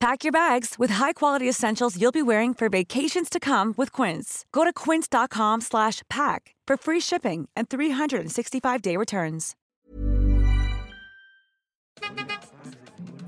[0.00, 4.44] Pack your bags with high-quality essentials you'll be wearing for vacations to come with Quince.
[4.52, 9.54] Go to quince.com slash pack for free shipping and 365-day returns.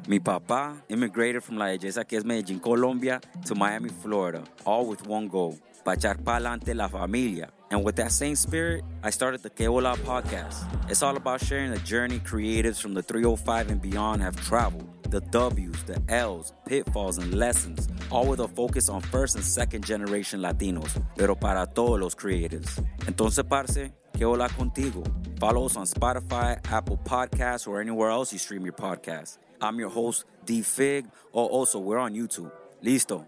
[0.08, 5.04] Mi papá immigrated from La Belleza, que es Medellín, Colombia, to Miami, Florida, all with
[5.08, 7.48] one goal, pa echar pa'lante la familia.
[7.72, 10.64] And with that same spirit, I started the Que Hola podcast.
[10.88, 15.20] It's all about sharing the journey creatives from the 305 and beyond have traveled, the
[15.20, 20.40] W's, the L's, pitfalls, and lessons, all with a focus on first and second generation
[20.40, 22.82] Latinos, pero para todos los creatives.
[23.06, 25.02] Entonces, parce, Que Hola contigo.
[25.38, 29.36] Follow us on Spotify, Apple Podcasts, or anywhere else you stream your podcast.
[29.60, 31.06] I'm your host, D Fig.
[31.32, 32.50] or also, we're on YouTube.
[32.82, 33.26] Listo.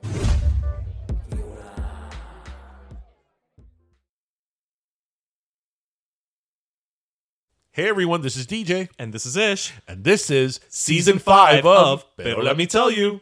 [7.79, 9.73] Hey everyone, this is DJ, And this is Ish.
[9.87, 13.21] and this is Season 5 of Pero Let Me Tell You.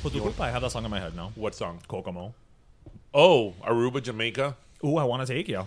[0.00, 1.32] Putuculpa, I have that song in my head now.
[1.34, 1.80] What song?
[1.88, 2.32] Kokomo.
[3.18, 5.66] Oh, Aruba, Jamaica Ooh, I want to take you.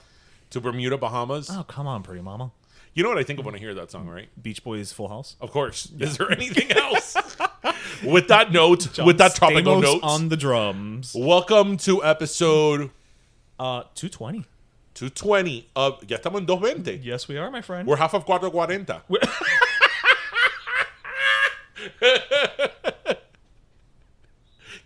[0.51, 1.49] to Bermuda, Bahamas.
[1.49, 2.51] Oh, come on, pretty mama.
[2.93, 4.29] You know what I think of when I hear that song, right?
[4.41, 5.35] Beach Boys Full House.
[5.41, 5.91] Of course.
[5.99, 7.15] Is there anything else?
[8.03, 11.15] with that note, with that tropical Stamos note, on the drums.
[11.17, 12.91] welcome to episode
[13.59, 14.45] Uh, 220.
[14.93, 16.97] 220 of Ya estamos en 220.
[17.03, 17.87] Yes, we are, my friend.
[17.87, 18.85] We're half of 440.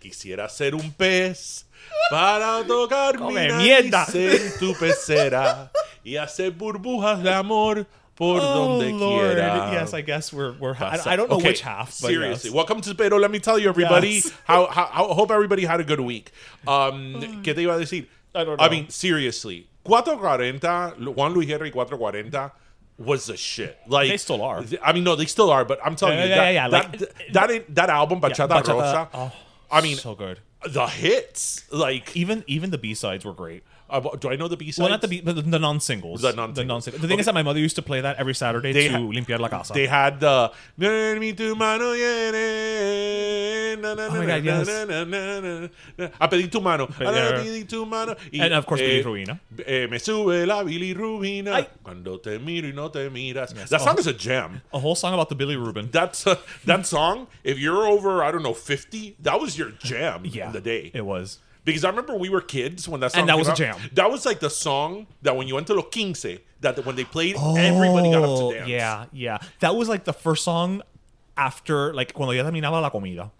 [0.08, 1.64] Quisiera ser un pez
[2.10, 5.70] para tocar mi nariz en tu pecera
[6.04, 9.32] y hacer burbujas de amor por donde Oh, Lord.
[9.36, 9.70] quiera.
[9.72, 10.74] Yes, I guess we're we're.
[10.78, 11.86] I, I don't know Okay, which half.
[12.02, 12.54] But seriously, yes.
[12.54, 13.16] welcome to Pero.
[13.18, 14.30] Let me tell you, everybody, Yes.
[14.44, 16.32] how, how, how hope everybody had a good week.
[16.68, 18.06] Um, ¿Qué te iba a decir?
[18.34, 22.52] I don't I mean, seriously, 440, Juan Luis Guerra y 440
[22.98, 23.78] was the shit.
[23.88, 24.62] Like They still are.
[24.82, 25.64] I mean, no, they still are.
[25.64, 28.68] But I'm telling Yeah, you, yeah, that, yeah, that, like- that, that, album, Bachata, Bachata,
[28.74, 29.08] Rosa.
[29.14, 29.32] oh,
[29.74, 30.40] I mean, so good.
[30.66, 31.70] the hits.
[31.72, 33.64] Like, Even even the B sides were great.
[33.90, 34.78] Uh, do I know the B sides?
[34.80, 36.22] Well, not the B, but the, the non-singles.
[36.22, 36.86] The non-singles.
[36.86, 37.20] The, the thing Okay.
[37.20, 39.48] is that my mother used to play that every Saturday They to ha- limpiar la
[39.48, 39.74] casa.
[39.74, 44.68] They had the "Ven mi tu mano viene, na, na, Oh my God, yes.
[46.20, 46.84] A pedir tu mano.
[46.84, 48.14] A pedir tu mano.
[48.32, 49.38] Y, And, of course, Bilirrubina.
[49.66, 51.66] eh, me sube la bilirrubina Ay.
[51.82, 53.52] cuando te miro y no te miras.
[53.68, 54.00] That song Oh.
[54.00, 54.62] is a gem.
[54.72, 55.90] a whole song about the bilirubin.
[55.92, 57.26] That's uh, that song.
[57.42, 60.90] If you're over, I don't know, fifty, that was your jam yeah, in the day.
[60.94, 61.38] It was.
[61.64, 63.56] Because I remember we were kids when that song And that was a out.
[63.56, 63.76] jam.
[63.94, 66.26] That was like the song that when you went to Los Quince,
[66.60, 68.68] that when they played, everybody got up Oh, to dance.
[68.68, 69.38] Yeah, yeah.
[69.60, 70.82] That was like the first song
[71.36, 73.30] after, like, cuando ya terminaba la comida.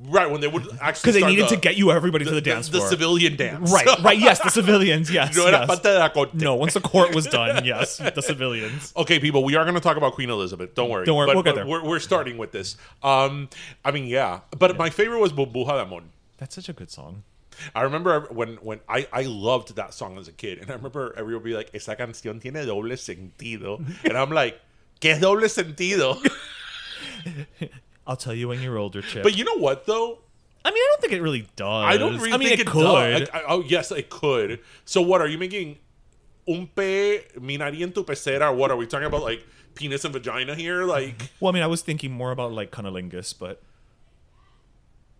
[0.00, 2.36] Right, when they would actually Because they needed the, to get you everybody to the,
[2.36, 2.88] the, dance the floor.
[2.88, 3.72] civilian dance.
[3.72, 4.16] Right, right.
[4.16, 5.10] Yes, the civilians.
[5.10, 5.36] Yes.
[5.36, 5.66] No yes.
[5.66, 6.34] parte de la corte.
[6.34, 8.92] No, once the court was done, yes, the civilians.
[8.96, 10.76] Okay, people, we are going to talk about Queen Elizabeth.
[10.76, 11.04] Don't worry.
[11.04, 11.66] Don't worry, But, we'll get there.
[11.66, 12.76] We're, we're starting with this.
[13.02, 13.48] Um,
[13.84, 14.40] I mean, yeah.
[14.56, 16.02] But my favorite was Burbuja de Amor.
[16.36, 17.24] That's such a good song.
[17.74, 21.14] I remember when when I, I loved that song as a kid, and I remember
[21.16, 24.60] everyone be like, "Esa canción tiene doble sentido," and I'm like,
[25.00, 26.18] "¿Qué doble sentido?"
[28.06, 29.22] I'll tell you when you're older, Chip.
[29.22, 30.18] but you know what though?
[30.64, 31.84] I mean, I don't think it really does.
[31.84, 32.82] I don't really I mean, think it, it, could.
[32.82, 33.20] does.
[33.20, 34.60] Like, I- oh yes, it could.
[34.84, 35.78] So what are you making?
[36.46, 38.54] Un pe minaría en tu pecera?
[38.54, 39.22] What are we talking about?
[39.22, 39.44] Like
[39.74, 40.84] penis and vagina here?
[40.84, 43.62] Like well, I mean, I was thinking more about like cunnilingus, but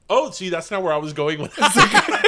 [0.08, 1.52] oh, see, that's not where I was going with.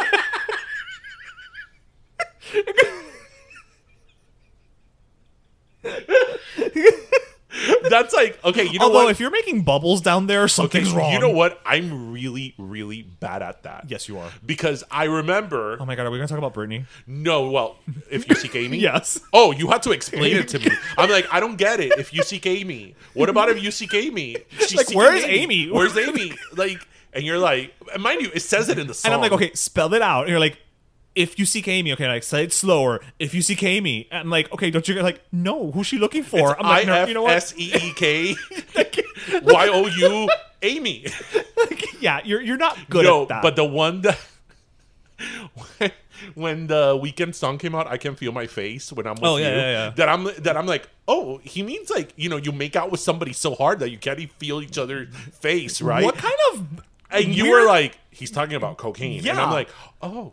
[7.88, 8.64] That's like okay.
[8.64, 9.10] You know although what?
[9.10, 11.12] if you're making bubbles down there, Okay, something's wrong.
[11.12, 11.60] You know what?
[11.66, 13.86] I'm really, really bad at that.
[13.88, 14.30] Yes, you are.
[14.46, 15.76] Because I remember.
[15.80, 16.86] Oh my god, are we gonna talk about Britney?
[17.08, 17.76] No, well,
[18.08, 18.78] if you seek Amy.
[18.90, 19.20] Yes.
[19.32, 20.70] Oh, you had to explain it to me.
[20.96, 21.92] I'm like, I don't get it.
[21.98, 24.36] If you seek Amy, what about if you seek Amy?
[24.58, 25.70] She's Like, seeking where's Amy?
[25.70, 26.32] Where's Amy?
[26.56, 29.10] Like, and you're like, and mind you, it says it in the song.
[29.12, 30.22] And I'm like, okay, spell it out.
[30.22, 30.58] And you're like,
[31.14, 33.00] if you see Amy, okay, like say it slower.
[33.18, 35.00] If you see Amy, I'm like, okay, don't you?
[35.02, 36.58] Like, no, who's she looking for?
[36.58, 37.32] I'm like, no, you know what?
[37.32, 38.34] S E E K
[39.42, 40.28] Y O U
[40.62, 41.06] Amy.
[42.00, 43.42] yeah, you're you're not good no, at that.
[43.42, 44.18] but the one that
[46.34, 49.36] when, the Weeknd song came out, I can feel my face when I'm with Oh,
[49.36, 49.44] you.
[49.44, 49.90] yeah, yeah, yeah.
[49.96, 53.00] That I'm that I'm like, oh, he means like you know you make out with
[53.00, 56.04] somebody so hard that you can't even feel each other's face, right?
[56.04, 59.68] what kind of and you were like, he's talking about cocaine, and I'm like,
[60.00, 60.32] oh,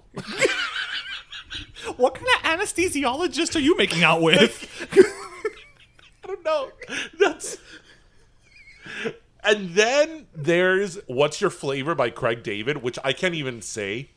[1.94, 4.88] what kind of anesthesiologist are you making out with?
[6.24, 6.72] I don't know.
[7.20, 7.58] That's.
[9.44, 14.10] And then there's What's Your Flavor by Craig David, which I can't even say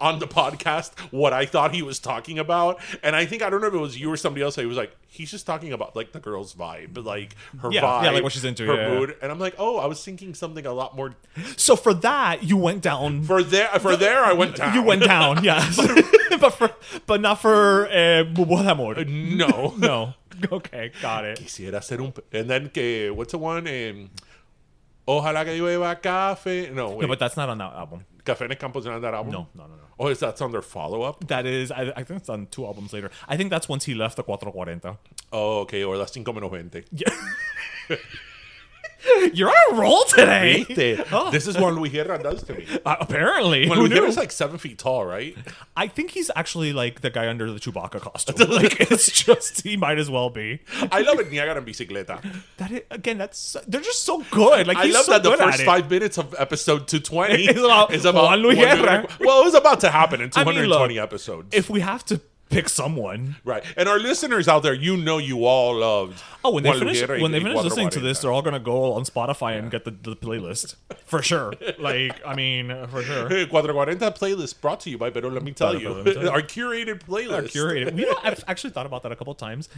[0.00, 2.80] on the podcast what I thought he was talking about.
[3.02, 4.76] And I think, I don't know if it was you or somebody else, he was
[4.76, 8.22] like, he's just talking about like the girl's vibe, like her Yeah, vibe, yeah, like
[8.22, 9.16] what she's into, her yeah, mood.
[9.20, 11.14] And I'm like, oh, I was thinking something a lot more.
[11.56, 13.22] so for that, you went down.
[13.22, 14.74] For there, for there, I went down.
[14.74, 15.76] you went down, yes,
[16.40, 16.70] but for
[17.06, 19.04] but not for uh, Amor.
[19.04, 19.74] No.
[19.86, 20.14] No.
[20.52, 21.38] Okay, got it.
[21.38, 22.12] Quisiera ser un.
[22.30, 23.66] And then, que, what's the one?
[23.66, 24.10] Um,
[25.08, 26.70] Ojalá que llueva café.
[26.72, 27.02] No, wait.
[27.02, 28.04] No, but that's not on that album.
[28.26, 29.32] Café en el Campo is not that album?
[29.32, 29.82] No, no, no, no.
[29.98, 31.26] Oh, is that on their follow up?
[31.28, 33.10] That is, I, I think it's on two albums later.
[33.28, 34.98] I think that's once he left the 440.
[35.32, 35.84] Oh, okay.
[35.84, 36.84] Or las cinco menos veinte.
[39.32, 40.64] You're on a roll today.
[40.68, 41.30] Viste?
[41.32, 42.66] This is what Luis Guerra does to me.
[42.84, 44.00] Uh, apparently, When who Luis knew?
[44.00, 45.36] Guerra's like seven feet tall, right?
[45.76, 48.50] I think he's actually like the guy under the Chewbacca costume.
[48.50, 50.60] like it's just he might as well be.
[50.92, 51.30] I love it.
[51.30, 52.22] Niagara en bicicleta.
[52.58, 54.66] That is, again, that's they're just so good.
[54.66, 55.66] Like I he's love so that the good at first it.
[55.66, 59.06] five minutes of episode 220 It's about is about Juan Luis Guerra.
[59.20, 61.48] Well, it was about to happen in I mean, 220 look, episodes.
[61.54, 63.64] If we have to pick someone, right.
[63.76, 66.22] And our listeners out there, you know you all loved.
[66.44, 69.02] oh, when they finish when they finish listening to this, they're all gonna go on
[69.04, 71.52] Spotify and get the, the playlist for sure.
[71.78, 73.28] Like, I mean, for sure.
[73.36, 75.90] Hey, 440 playlist brought to you by Pero Let Me Tell You.
[75.90, 76.30] let me tell you.
[76.30, 77.52] Our curated playlist.
[77.52, 77.98] curated.
[77.98, 79.68] You know, I've actually thought about that a couple times.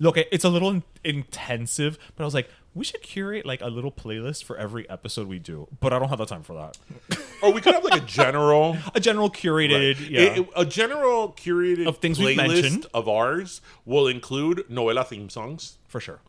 [0.00, 3.60] Look, it- it's a little in- intensive, but I was like, we should curate like
[3.62, 5.66] a little playlist for every episode we do.
[5.80, 6.78] But I don't have the time for that.
[7.42, 8.78] Or oh, we could have like a general.
[8.94, 10.10] A general curated, Right.
[10.10, 10.20] yeah.
[10.20, 12.86] It- it- a general curated Of things playlist mentioned.
[12.94, 15.76] of ours will include novela theme songs.
[15.88, 16.20] for sure.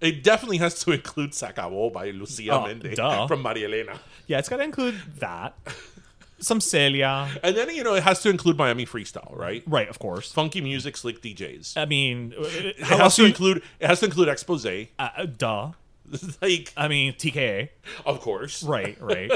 [0.00, 3.26] It definitely has to include Sacabo by Lucia Oh, Mende duh.
[3.30, 3.98] from Maria Elena.
[4.28, 5.54] Yeah, it's got to include that.
[6.40, 7.28] Some Celia.
[7.42, 9.62] And then, you know, it has to include Miami Freestyle, right?
[9.66, 10.30] Right, of course.
[10.32, 11.76] Funky music, slick DJs.
[11.76, 14.88] I mean, uh, it how has else to you- include it has to include Exposé.
[14.98, 15.72] uh, uh, duh.
[16.42, 17.68] like, I mean, TKA.
[18.06, 18.62] of course.
[18.62, 19.30] Right, right.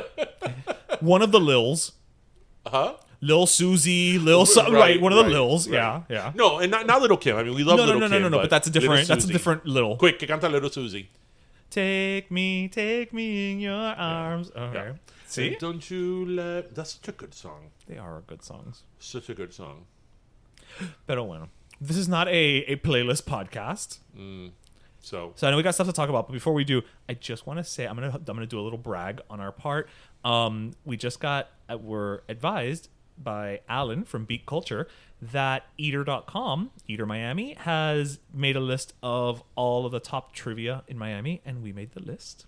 [1.01, 1.93] one of the Lils.
[2.67, 2.95] Huh?
[3.21, 4.73] Lil Suzy, Lil something.
[4.75, 5.69] Right, Right, one of the right, Lils.
[5.69, 6.33] Yeah, yeah.
[6.35, 7.37] No, and not, not Little Kim.
[7.37, 8.23] I mean, we love No, no, Little no, no, Kim.
[8.23, 9.09] no, no, but that's a Little different.
[9.09, 9.33] That's a Susie.
[9.33, 9.97] different Lil.
[9.97, 11.09] Quick, que canta Little Susie.
[11.71, 14.51] Take me, take me in your arms.
[14.57, 14.93] Okay.
[15.33, 15.57] See?
[15.59, 16.75] Don't you let.
[16.75, 17.71] That's such a good song.
[17.89, 18.83] They are good songs.
[18.99, 19.87] Such a good song.
[21.07, 21.49] Pero bueno.
[21.81, 23.99] This is not a, a playlist podcast.
[25.01, 27.15] So, So I know we got stuff to talk about, but before we do, I
[27.15, 29.89] just want to say I'm gonna I'm gonna do a little brag on our part.
[30.25, 34.87] Um, we just got uh, were advised by Alan from Beat Culture
[35.21, 40.97] that Eater.com, Eater Miami, has made a list of all of the top trivia in
[40.99, 42.47] Miami, and we made the list.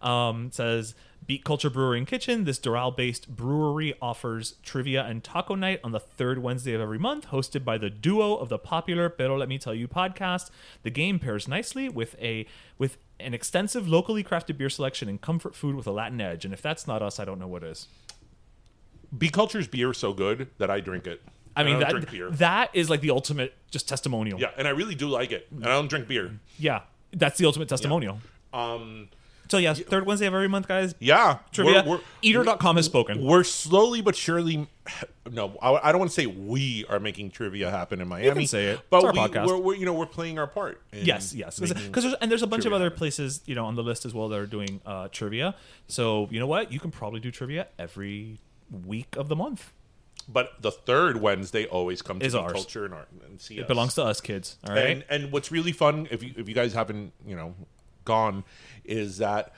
[0.00, 0.94] Um, it says
[1.26, 2.44] Beat Culture Brewery and Kitchen.
[2.44, 7.28] This Doral-based brewery offers trivia and taco night on the third Wednesday of every month,
[7.28, 10.50] hosted by the duo of the popular Pero Let Me Tell You podcast.
[10.82, 12.46] The game pairs nicely with a
[12.78, 16.44] with an extensive locally crafted beer selection and comfort food with a Latin edge.
[16.44, 17.86] And if that's not us, I don't know what is.
[19.16, 21.22] Beat Culture's beer is so good that I drink it.
[21.54, 24.40] I mean, don't that, that is like the ultimate just testimonial.
[24.40, 25.46] yeah, and I really do like it.
[25.50, 26.32] And I don't drink beer.
[26.58, 26.80] Yeah,
[27.12, 28.20] that's the ultimate testimonial.
[28.54, 29.08] Um,
[29.52, 30.94] So yes, third Wednesday of every month, guys.
[30.98, 31.84] yeah, Trivia.
[31.86, 33.22] We're, we're, Eater.com has spoken.
[33.22, 34.66] we're slowly but surely.
[35.30, 38.46] No, I, I don't want to say we are making trivia happen in Miami.
[38.46, 38.80] say it.
[38.88, 39.62] but we, podcast.
[39.62, 40.80] We're, you know we're playing our part.
[40.90, 42.96] Yes, yes, because there's and there's a bunch of other happen.
[42.96, 45.54] places you know on the list as well that are doing uh, trivia.
[45.86, 48.38] So you know what, you can probably do trivia every
[48.86, 49.70] week of the month.
[50.28, 52.52] But the third Wednesday always comes to Is Be ours.
[52.52, 53.68] culture and art and see It us.
[53.68, 54.56] belongs to us kids.
[54.66, 54.86] All right.
[54.86, 57.54] And and what's really fun if you if you guys haven't you know
[58.04, 58.44] gone
[58.84, 59.52] is that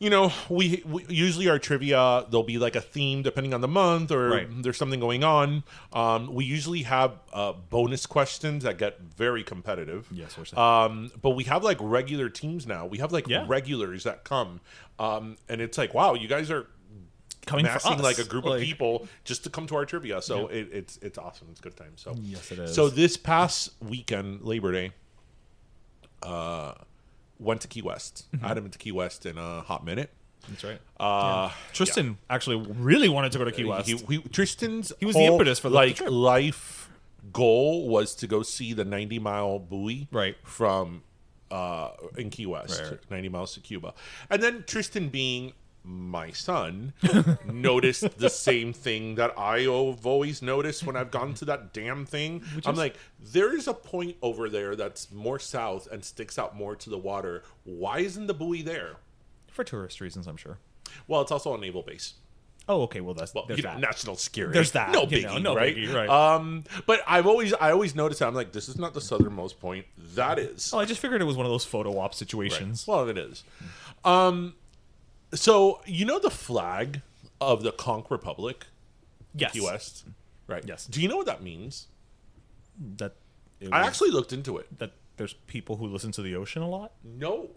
[0.00, 3.68] you know we, we usually our trivia there'll be like a theme depending on the
[3.68, 4.62] month or Right.
[4.62, 5.62] there's something going on.
[5.92, 10.08] Um, we usually have uh, bonus questions that get very competitive.
[10.10, 10.36] Yes.
[10.56, 12.86] Um, but we have like regular teams now.
[12.86, 13.44] We have like Yeah.
[13.48, 14.60] regulars that come,
[14.98, 16.66] um, and it's like wow, you guys are
[17.46, 20.22] Coming massing like a group of people just to come to our trivia.
[20.22, 21.48] So it, it's it's awesome.
[21.50, 21.92] It's a good time.
[21.96, 22.74] So Yes, it is.
[22.74, 24.92] So this past weekend, Labor Day,
[26.22, 26.72] uh,
[27.38, 28.26] went to Key West.
[28.34, 28.44] Mm-hmm.
[28.44, 30.10] I hadn't been to Key West in a hot minute.
[30.48, 30.80] That's right.
[31.00, 33.88] Uh, Tristan actually really wanted to go to Key West.
[33.88, 36.10] He, he, Tristan's He was the whole, impetus for the- like trip.
[36.10, 36.90] life
[37.32, 40.36] goal was to go see the 90 mile buoy Right.
[40.44, 41.02] from
[41.50, 43.10] uh in Key West, Right, right.
[43.10, 43.94] 90 miles to Cuba.
[44.30, 45.52] And then Tristan being
[45.84, 46.94] my son
[47.44, 49.68] noticed the same thing that I've
[50.06, 52.42] always noticed when I've gone to that damn thing.
[52.64, 56.74] I'm like, there is a point over there that's more south and sticks out more
[56.76, 57.42] to the water.
[57.64, 58.96] Why isn't the buoy there?
[59.50, 60.58] for tourist reasons, I'm sure.
[61.06, 62.14] Well, it's also a naval base.
[62.68, 63.00] Oh, okay.
[63.00, 63.78] Well, that's Well, you know, that.
[63.78, 64.54] national security.
[64.54, 65.76] There's that, No you biggie, know, no right?
[65.76, 66.08] biggie, right.
[66.08, 69.60] Um, but I've always, I always noticed that I'm like, this is not the southernmost
[69.60, 69.86] point.
[70.16, 70.72] That is.
[70.74, 72.84] Oh, I just figured it was one of those photo op situations.
[72.88, 73.44] Well, it is.
[74.04, 74.54] Um,
[75.34, 77.02] so you know the flag
[77.40, 78.66] of the Conch Republic,
[79.34, 79.52] yes.
[79.52, 80.04] Key West,
[80.46, 80.64] right?
[80.66, 80.86] Yes.
[80.86, 81.88] Do you know what that means?
[82.96, 83.14] That
[83.70, 84.78] I actually looked into it.
[84.78, 86.92] that there's people who listen to the ocean a lot.
[87.04, 87.50] No.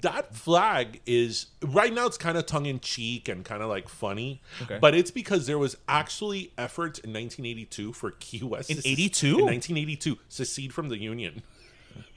[0.00, 3.88] That flag is right now it's kind of tongue in cheek and kind of like
[3.88, 4.40] funny.
[4.62, 4.78] Okay.
[4.80, 8.90] But it's because there was actually efforts in 1982 for Key West In to se-
[8.90, 9.26] 82?
[9.26, 11.42] In 1982 secede from the Union.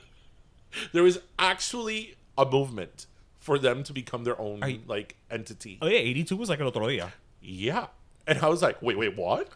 [0.93, 3.07] there was actually a movement
[3.47, 5.77] for them to become their own you- like entity.
[5.81, 7.11] Oh yeah, 82 was like el otro día.
[7.41, 7.87] Yeah.
[8.27, 9.47] And I was like, wait, wait, what?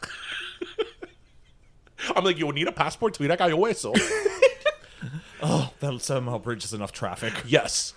[2.16, 3.94] I'm like, you would need a passport to ir a Cayo Hueso.
[5.44, 7.34] Oh, that somehow bridges enough traffic.
[7.48, 7.96] yes.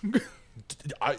[1.03, 1.19] I,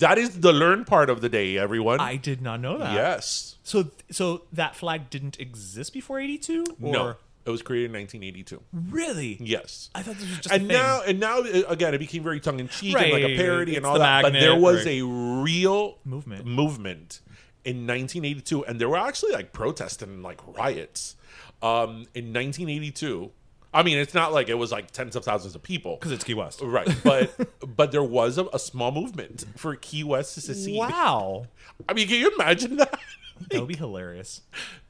[0.00, 2.00] that is the learn part of the day, everyone.
[2.00, 2.94] I did not know that.
[2.94, 3.56] yes.
[3.62, 7.14] So so that flag didn't exist before 82 or No.
[7.44, 8.62] It was created in 1982.
[8.94, 9.36] really?
[9.40, 9.90] Yes.
[9.94, 12.60] I thought this was just and now, and now, uh, again, it became very tongue
[12.60, 13.36] in cheek and like a Right.
[13.36, 14.22] parody and all that.
[14.22, 15.00] but there was right.
[15.00, 16.46] a real Movement.
[16.46, 17.20] movement
[17.64, 21.16] in 1982, and there were actually like protests and like riots
[21.62, 23.30] um, in 1982.
[23.74, 26.24] I mean, it's not like it was like tens of thousands of people, because it's
[26.24, 26.60] Key West.
[26.62, 26.88] right?
[27.02, 27.34] But
[27.76, 30.78] but there was a, a small movement for Key West to secede.
[30.78, 31.46] Wow.
[31.88, 32.98] I mean, can you imagine that?
[33.50, 34.42] That would be hilarious.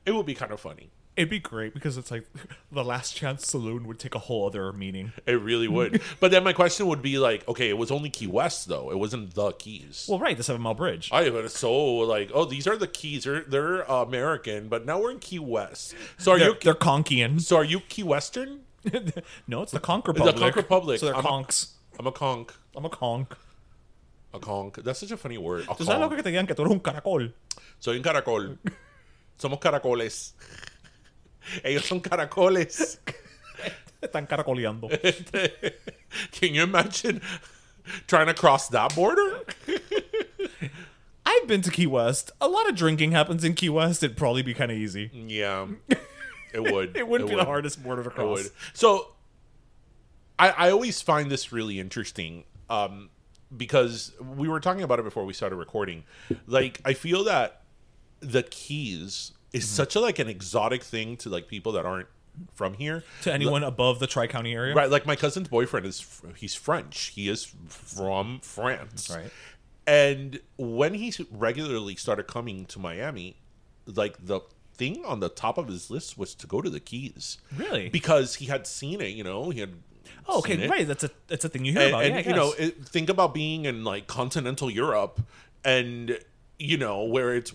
[0.04, 0.90] It would be kind of funny.
[1.14, 2.24] It'd be great because it's like
[2.72, 5.12] the last chance saloon would take a whole other meaning.
[5.26, 6.00] It really would.
[6.20, 8.90] but then my question would be like, okay, it was only Key West though.
[8.90, 10.06] It wasn't the Keys.
[10.08, 11.10] Well, right, the Seven Mile Bridge.
[11.12, 13.24] I but it's so like, oh, these are the Keys.
[13.24, 15.94] They're they're uh, American, but now we're in Key West.
[16.16, 17.40] So are they're, you they're Conkian.
[17.40, 18.60] so are you Key Western?
[19.46, 20.56] no, it's the Conch The Republic.
[20.56, 21.00] Republic.
[21.00, 21.72] So they're I'm conks.
[21.98, 22.52] I'm a conk.
[22.74, 23.36] I'm a conk.
[24.34, 24.74] A conch.
[24.82, 25.64] That's such a funny word.
[25.68, 27.32] A ¿Tú sabes lo que te digan que tú eres un caracol?
[27.78, 28.58] Soy un caracol.
[29.38, 30.34] Somos caracoles.
[31.64, 32.98] Ellos son caracoles.
[34.02, 34.90] Están caracoleando.
[36.32, 37.20] Can you imagine
[38.06, 39.44] trying to cross that border?
[41.24, 42.32] I've been to Key West.
[42.40, 44.02] A lot of drinking happens in Key West.
[44.02, 45.10] It'd probably be kind of easy.
[45.12, 45.68] Yeah,
[46.52, 46.96] it would.
[46.96, 47.42] It wouldn't be would.
[47.42, 48.50] the hardest border to cross.
[48.72, 49.12] So,
[50.38, 53.10] I, I always find this really interesting um,
[53.56, 56.02] because we were talking about it before we started recording.
[56.46, 57.62] Like, I feel that
[58.20, 59.74] the Keys is Mm-hmm.
[59.74, 62.08] such a like an exotic thing to like people that aren't
[62.54, 63.04] from here.
[63.22, 67.12] To anyone above the Tri County area, Right, like my cousin's boyfriend is he's French.
[67.14, 69.10] He is from France.
[69.14, 69.30] Right.
[69.86, 73.36] And when he regularly started coming to Miami,
[73.86, 74.40] like the
[74.74, 77.38] thing on the top of his list was to go to the Keys.
[77.56, 77.88] Really?
[77.90, 79.74] Because he had seen it, you know, he had
[80.28, 80.86] Oh, okay, right.
[80.86, 82.04] That's a that's a thing you hear and, about.
[82.04, 85.20] and, yeah, I you know it, think about being in like continental europe
[85.64, 86.16] and
[86.62, 87.52] you know where it's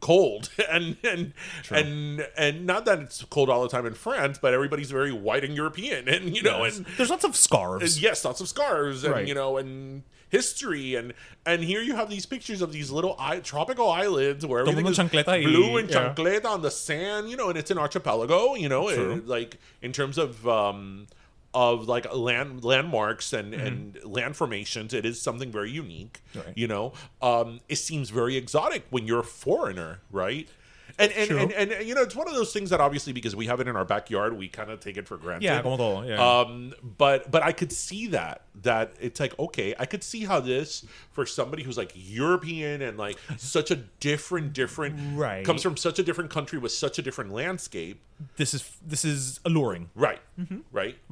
[0.00, 1.32] cold and and
[1.70, 5.42] and and not that it's cold all the time in france but everybody's very white
[5.42, 6.76] and european and you know Yes.
[6.78, 7.96] and there's lots of scarves.
[7.96, 9.26] and yes, lots of scarves, and Right.
[9.26, 11.12] you know and history and
[11.46, 14.98] and here you have these pictures of these little I- tropical islands where everything is
[14.98, 16.12] blue and yeah.
[16.14, 19.92] chancleta on the sand, you know, and it's an archipelago, you know, it- like in
[19.92, 21.06] terms of um
[21.54, 26.20] of like land landmarks and and land formations, it is something very unique.
[26.34, 26.46] Mm-hmm.
[26.46, 26.58] Right.
[26.58, 26.92] You know,
[27.22, 30.48] um, it seems very exotic when you're a foreigner, right?
[30.98, 31.38] And and, True.
[31.38, 33.68] and and you know, it's one of those things that obviously because we have it
[33.68, 35.44] in our backyard, we kind of take it for granted.
[35.44, 36.40] Yeah, yeah.
[36.40, 40.40] Um, but but I could see that that it's like okay, I could see how
[40.40, 45.44] this for somebody who's like European and like such a different different Right.
[45.44, 48.00] comes from such a different country with such a different landscape.
[48.36, 49.90] this is this is alluring.
[49.96, 50.20] Right.
[50.36, 50.46] Right.
[50.46, 50.58] Mm-hmm.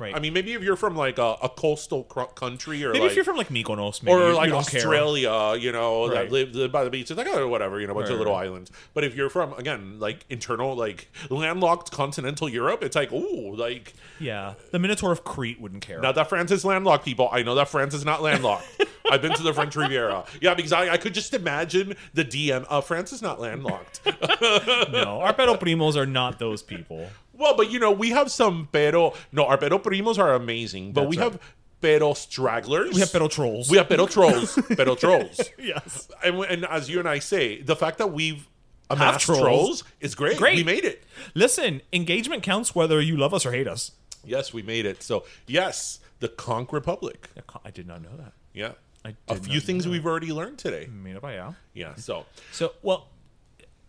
[0.02, 0.14] Right.
[0.16, 3.10] I mean, maybe if you're from like a, a coastal cr- country or Maybe like
[3.10, 4.78] if you're from like Mykonos, maybe or like don't care.
[4.80, 6.14] Australia, you know, Right.
[6.28, 7.10] that live, live by the beach.
[7.10, 8.44] It's like oh, whatever, you know, a bunch Right, of little right.
[8.46, 8.70] islands.
[8.94, 13.94] But if you're from again, like internal, like landlocked continental Europe, it's like ooh, like
[14.18, 16.00] Yeah, the Minotaur of Crete wouldn't care.
[16.00, 17.28] not that France is landlocked, people.
[17.32, 18.66] I know that France is not landlocked.
[19.10, 20.24] I've been to the French Riviera.
[20.40, 22.64] Yeah, because I, I could just imagine the DM.
[22.68, 24.00] Uh, France is not landlocked.
[24.06, 27.08] no, our pedo primos are not those people.
[27.32, 29.12] well, but you know, we have some pero.
[29.32, 31.32] No, our pero primos are amazing, but That's we right.
[31.32, 31.40] have
[31.82, 32.94] pero stragglers.
[32.94, 33.68] We have pedo trolls.
[33.68, 34.58] We have pero trolls.
[34.76, 35.40] pero trolls.
[35.58, 36.08] yes.
[36.24, 38.48] And, and as you and I say, the fact that we've
[38.90, 39.40] amassed trolls.
[39.40, 39.84] trolls.
[40.00, 40.36] is great.
[40.38, 40.56] Great.
[40.56, 41.04] We made it.
[41.34, 43.92] Listen, engagement counts whether you love us or hate us.
[44.24, 45.02] Yes, we made it.
[45.02, 47.28] So yes, the Conch Republic.
[47.64, 48.32] I did not know that.
[48.52, 48.72] Yeah.
[49.04, 50.88] I A few things we've already learned today.
[50.92, 51.56] Mira pa allá.
[51.74, 51.94] Yeah.
[51.96, 53.08] So So, well,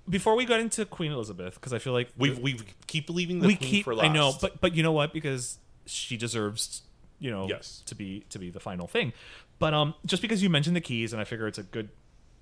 [0.09, 3.47] before we got into Queen Elizabeth, because I feel like we we keep leaving the
[3.47, 3.85] we queen keep.
[3.85, 4.09] for last.
[4.09, 5.13] I know, but but you know what?
[5.13, 6.81] Because she deserves,
[7.19, 7.83] you know, Yes.
[7.85, 9.13] to be to be the final thing.
[9.59, 11.89] But um, just because you mentioned the keys, and I figure it's a good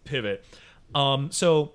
[0.06, 0.46] pivot.
[0.96, 1.74] Um, so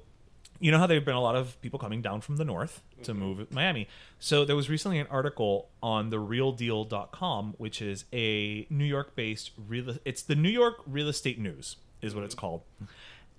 [0.60, 2.82] you know how there have been a lot of people coming down from the north
[3.02, 3.20] to Mm-hmm.
[3.22, 3.88] move Miami.
[4.18, 9.50] So there was recently an article on the realdeal.com, which is a New York based
[9.68, 12.40] real it's the New York Real Estate News is what it's Mm-hmm.
[12.40, 12.62] called.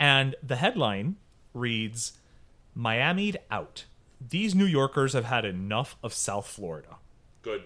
[0.00, 1.16] And the headline
[1.54, 2.12] reads
[2.74, 3.84] Miami'd out.
[4.20, 6.96] These New Yorkers have had enough of South Florida.
[7.42, 7.64] good.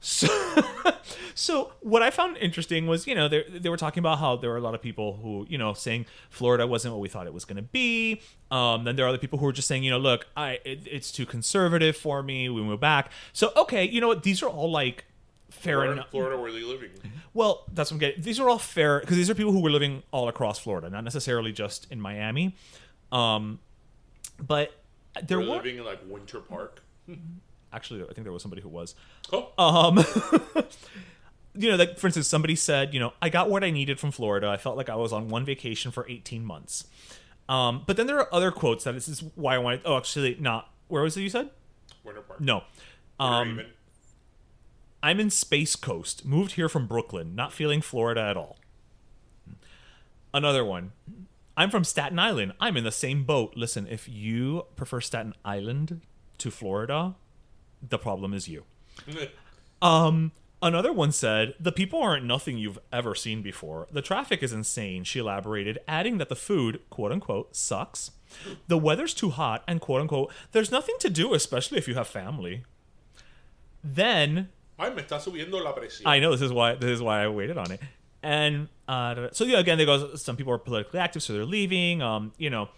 [0.00, 0.28] So,
[1.34, 4.50] so what I found interesting was, you know, they, they were talking about how there
[4.50, 7.34] were a lot of people who, you know, saying Florida wasn't what we thought it
[7.34, 8.20] was going to be.
[8.50, 10.86] Um, then there are other people who were just saying, you know, look, I it,
[10.90, 12.48] it's too conservative for me.
[12.48, 13.10] We move back.
[13.32, 14.22] So okay, you know what?
[14.22, 15.04] These are all like
[15.50, 16.10] fair Florida, enough.
[16.10, 16.90] Florida, where are they living?
[17.34, 18.22] Well, that's what I'm getting.
[18.22, 21.04] These are all fair because these are people who were living all across Florida, not
[21.04, 22.56] necessarily just in Miami.
[23.12, 23.58] Um,
[24.40, 24.72] but
[25.14, 26.82] there They're were living in like Winter Park.
[27.72, 28.94] actually, I think there was somebody who was.
[29.32, 29.98] Oh, Um,
[31.54, 34.10] you know, like for instance, somebody said, you know, I got what I needed from
[34.10, 34.48] Florida.
[34.48, 36.86] I felt like I was on one vacation for 18 months.
[37.48, 39.80] Um, but then there are other quotes that this is why I wanted.
[39.84, 40.70] Oh, actually, not.
[40.88, 41.22] Where was it?
[41.22, 41.50] You said
[42.04, 42.40] Winter Park.
[42.40, 42.64] no.
[43.20, 43.62] Um,
[45.02, 46.24] I'm in Space Coast.
[46.24, 47.34] Moved here from Brooklyn.
[47.34, 48.58] Not feeling Florida at all.
[50.32, 50.92] Another one.
[51.56, 52.52] I'm from Staten Island.
[52.60, 53.54] I'm in the same boat.
[53.56, 56.02] Listen, if you prefer Staten Island
[56.38, 57.14] to Florida,
[57.82, 58.64] the problem is you.
[59.80, 63.86] Um, another one said, The people aren't nothing you've ever seen before.
[63.90, 68.10] The traffic is insane, she elaborated, adding that the food, quote unquote, sucks.
[68.66, 72.08] The weather's too hot, and quote unquote, there's nothing to do, especially if you have
[72.08, 72.64] family.
[73.82, 76.02] Then Ay, me está subiendo la presión.
[76.06, 77.80] I know this is why this is why I waited on it.
[78.22, 80.22] And uh, so yeah, again, there goes.
[80.22, 82.00] Some people are politically active, so they're leaving.
[82.02, 82.68] Um, you know,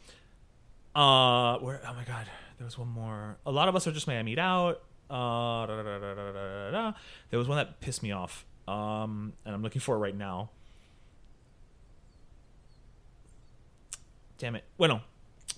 [0.94, 1.80] uh, where?
[1.86, 2.26] Oh my God,
[2.58, 3.38] there was one more.
[3.44, 4.82] A lot of us are just Miami out.
[5.10, 6.92] Uh.
[7.30, 8.44] There was one that pissed me off.
[8.68, 10.50] Um, and I'm looking for it right now.
[14.38, 14.64] Damn it.
[14.78, 15.00] Well, no,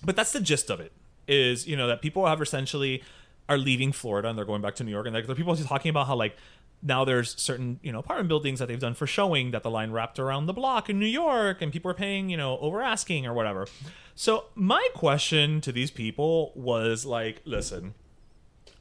[0.03, 0.91] but that's the gist of it.
[1.25, 3.01] Is you know that people have essentially
[3.47, 5.57] are leaving Florida and they're going back to New York, and like the people are
[5.57, 6.35] talking about how like
[6.81, 9.91] now there's certain you know apartment buildings that they've done for showing that the line
[9.91, 13.25] wrapped around the block in New York, and people are paying you know over asking
[13.25, 13.67] or whatever.
[14.15, 17.93] So my question to these people was like, listen,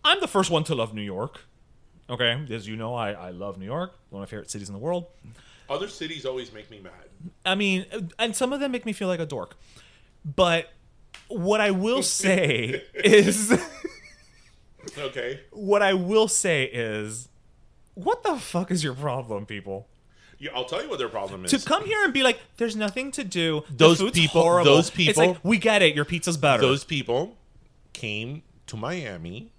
[0.04, 1.40] I'm the first one to love New York.
[2.10, 4.74] Okay, as you know, I, I love New York, one of my favorite cities in
[4.74, 5.06] the world.
[5.70, 6.92] Other cities always make me mad.
[7.46, 7.86] I mean,
[8.18, 9.56] and some of them make me feel like a dork.
[10.24, 10.70] But
[11.28, 13.52] what I will say is,
[14.98, 15.40] Okay.
[15.52, 17.28] what I will say is,
[17.94, 19.88] what the fuck is your problem, people?
[20.38, 21.52] Yeah, I'll tell you what their problem is.
[21.52, 23.62] To come here and be like, there's nothing to do.
[23.70, 25.94] the Those food's people- horrible." those It's people- like, we get it.
[25.94, 26.60] Your pizza's better.
[26.60, 27.36] Those people
[27.92, 29.52] came to Miami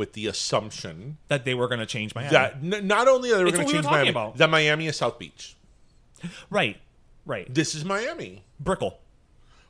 [0.00, 2.30] with the assumption that they were going to change Miami.
[2.32, 4.10] that n- not only are they It's going what to we were change talking Miami,
[4.10, 4.36] about.
[4.38, 5.54] that Miami is South Beach.
[6.50, 6.76] right,
[7.26, 7.46] right.
[7.54, 8.98] This is Miami, Brickell.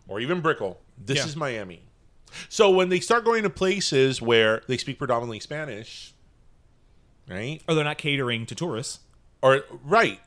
[0.09, 0.81] or even Brickell.
[0.97, 1.27] This Yeah.
[1.27, 1.83] is Miami.
[2.49, 6.13] So when they start going to places where they speak predominantly Spanish,
[7.29, 7.61] right?
[7.69, 9.01] Or they're not catering to tourists.
[9.43, 10.21] or right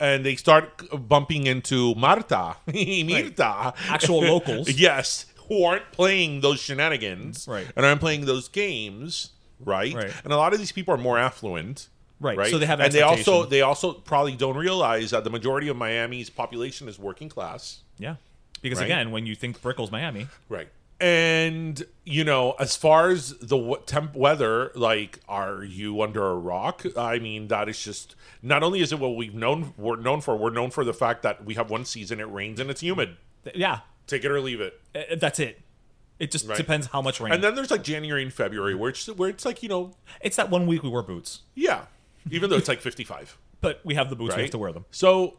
[0.00, 4.70] and they start bumping into marta mirta Actual locals.
[4.86, 7.66] yes who aren't playing those shenanigans Right.
[7.76, 9.30] and aren't playing those games
[9.64, 9.92] right?
[9.94, 10.12] Right.
[10.24, 11.88] and a lot of these people are more affluent
[12.20, 15.30] Right, right so they have and they also they also probably don't realize that the
[15.30, 18.16] majority of miami's population is working class Yeah.
[18.60, 18.86] Because Right.
[18.86, 20.68] again, when you think Brickell's Miami, Right.
[21.00, 26.84] And you know, as far as the temp weather, like, are you under a rock?
[26.96, 30.36] I mean, that is just not only is it what we've known we're known for.
[30.36, 33.16] We're known for the fact that we have one season it rains and it's humid.
[33.54, 34.80] yeah, Take it or leave it.
[34.96, 35.60] uh, that's it.
[36.18, 36.56] It just Right.
[36.56, 37.32] depends how much rain.
[37.32, 40.34] And then there's like January and February where it's where it's like you know, it's
[40.34, 41.82] that one week we wear boots, yeah,
[42.28, 43.36] even though it's like 55.
[43.60, 44.30] but we have the boots.
[44.34, 44.42] We right?
[44.42, 44.84] have to wear them.
[44.90, 45.38] So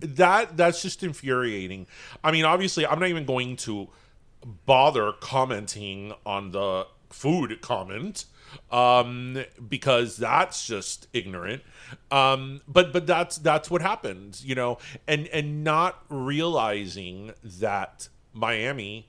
[0.00, 1.86] that that's just infuriating.
[2.24, 3.88] I mean, obviously, I'm not even going to
[4.66, 8.24] bother commenting on the food comment
[8.70, 11.62] um because that's just ignorant
[12.10, 19.08] um but but that's that's what happens you know and and not realizing that miami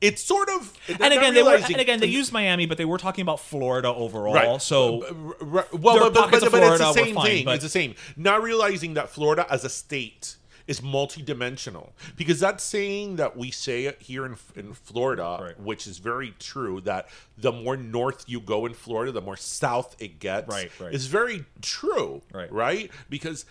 [0.00, 2.98] it's sort of And again, they were, and again they used Miami, but they were
[2.98, 4.58] talking about Florida overall.
[4.58, 7.48] So R- r- well, but, but, but, it's the same fine, thing.
[7.48, 7.94] It's the same.
[8.16, 10.36] Not realizing that Florida as a state
[10.66, 15.60] is multidimensional because that's saying that we say it here in in Florida, Right.
[15.60, 16.80] which is very true.
[16.82, 20.48] That the more north you go in Florida, the more south it gets.
[20.48, 20.92] Right, right.
[20.94, 22.22] Is very true.
[22.32, 22.50] Right.
[22.52, 22.90] Right.
[23.08, 23.44] Because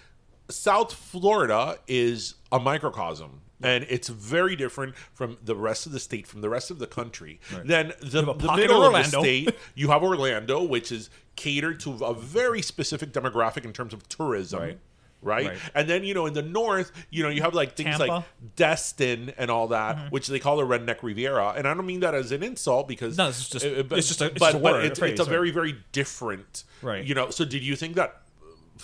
[0.49, 3.41] South Florida is a microcosm.
[3.63, 6.85] And it's very different from the rest of the state, from the rest of the
[6.85, 7.39] country.
[7.63, 9.21] Then the, the middle of of, the Orlando.
[9.21, 14.07] state, you have Orlando, which is catered to a very specific demographic in terms of
[14.09, 14.59] tourism.
[14.59, 14.79] Right.
[15.21, 15.47] Right?
[15.47, 15.57] Right.
[15.73, 18.23] and then you know in the north, you know you have like things like
[18.55, 20.07] Destin and all that, Mm-hmm.
[20.09, 23.17] which they call the redneck Riviera, and I don't mean that as an insult because
[23.17, 24.87] No, it's just- uh, but, it's just a- it's but, just a but word, a
[24.87, 25.29] it's, phrase, it's a right.
[25.29, 27.03] very very different, Right.
[27.03, 28.21] You know, so did you think that?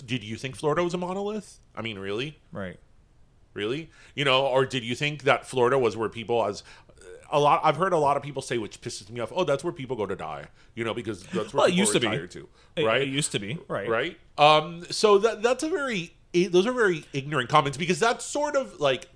[0.05, 1.59] Did you think Florida was a monolith?
[1.75, 2.39] I mean, really?
[2.51, 2.79] right,
[3.53, 6.63] really you know or did you think that florida was where people as
[7.33, 9.61] a lot i've heard a lot of people say which pisses me off oh that's
[9.63, 11.99] where people go to die you know because that's where Well, it people used to
[11.99, 12.27] be.
[12.29, 16.13] to It- right It, used to be right, right um so that that's a very
[16.35, 19.07] i- those are very ignorant comments because that's sort of like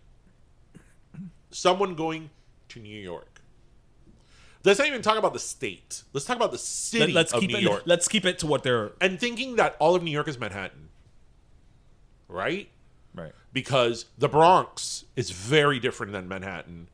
[1.52, 2.30] someone going
[2.70, 3.42] to new york
[4.64, 7.42] let's not even talk about the state let's talk about the city Let, us of
[7.42, 7.64] keep new it.
[7.64, 10.38] york Let's keep it to what they're and thinking that all of new york is
[10.40, 10.90] manhattan
[12.28, 12.70] right
[13.14, 13.32] right.
[13.54, 16.88] because the Bronx is very different than Manhattan.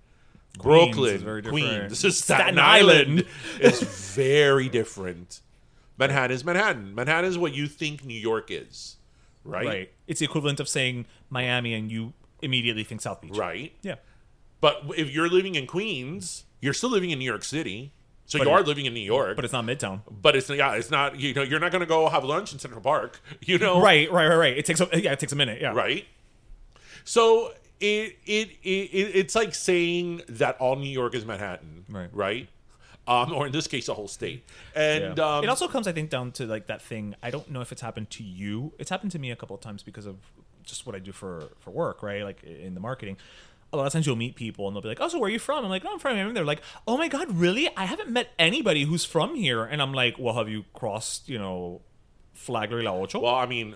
[0.57, 1.49] Queens Brooklyn, is.
[1.49, 3.27] Queens, this is Staten Staten, Island, Island.
[3.61, 5.39] is very different.
[5.97, 6.93] Manhattan is Manhattan.
[6.93, 8.97] Manhattan is what you think New York is,
[9.43, 9.65] right?
[9.65, 9.91] Right.
[10.07, 13.35] It's the equivalent of saying Miami and you immediately think South Beach.
[13.37, 13.73] Right.
[13.81, 13.95] Yeah.
[14.59, 17.93] But if you're living in Queens, you're still living in New York City.
[18.25, 19.35] So But you are living in New York.
[19.35, 20.01] But it's not Midtown.
[20.09, 22.81] but it's yeah, it's not you know, you're not gonna go have lunch in Central
[22.81, 23.19] Park.
[23.41, 24.57] You know Right, right, right, right.
[24.57, 25.59] It takes a yeah, it takes a minute.
[25.61, 25.73] Yeah.
[25.73, 26.05] right?
[27.03, 32.09] So it, it it it it's like saying that all New York is Manhattan, Right.
[32.13, 32.47] Right?
[33.11, 34.43] Um, or in this case, the whole state.
[34.75, 35.37] And Yeah.
[35.37, 37.15] um, it also comes, I think, down to like that thing.
[37.21, 38.73] I don't know if it's happened to you.
[38.79, 40.17] It's happened to me a couple of times because of
[40.63, 42.23] just what I do for for work, right?
[42.23, 43.17] Like in the marketing.
[43.73, 45.31] A lot of times you'll meet people and they'll be like, "Oh, so where are
[45.31, 47.69] you from?" I'm like, "No, I'm from." here." And they're like, "Oh my god, really?
[47.77, 51.39] I haven't met anybody who's from here." And I'm like, "Well, have you crossed, you
[51.39, 51.81] know,
[52.33, 53.75] Flagler La Ocho?" well, I mean,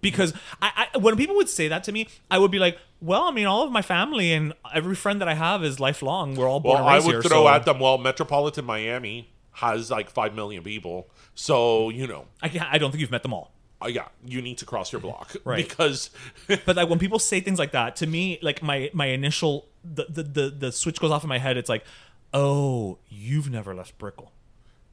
[0.00, 3.22] because I, I when people would say that to me, I would be like, "Well,
[3.24, 6.34] I mean, all of my family and every friend that I have is lifelong.
[6.36, 7.80] We're all born well, I would here." throw so at them.
[7.80, 12.90] Well, metropolitan Miami has like five million people, so you know, I, can't- I don't
[12.90, 13.52] think you've met them all.
[13.82, 15.66] uh, yeah, you need to cross your block Right.
[15.68, 16.10] because
[16.66, 20.06] but like when people say things like that to me like my my initial the
[20.08, 21.84] the the, the switch goes off in my head it's like
[22.32, 24.32] oh you've never left brickell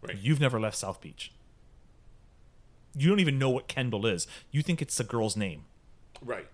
[0.02, 0.18] Right.
[0.18, 1.32] you've never left south beach
[2.96, 4.28] you don't even know what kendall is.
[4.52, 5.66] You think it's a girl's name.
[6.24, 6.48] Right.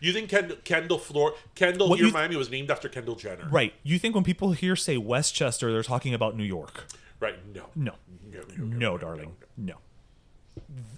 [0.00, 3.48] You think Kendall, Kendall Floor Kendall What here in Miami was named after Kendall Jenner,
[3.50, 3.72] right.
[3.82, 6.86] You think when people here say westchester they're talking about new york.
[7.20, 7.36] Right?
[7.54, 7.92] No, no.
[8.30, 9.36] No, no, no, no darling.
[9.56, 9.76] no.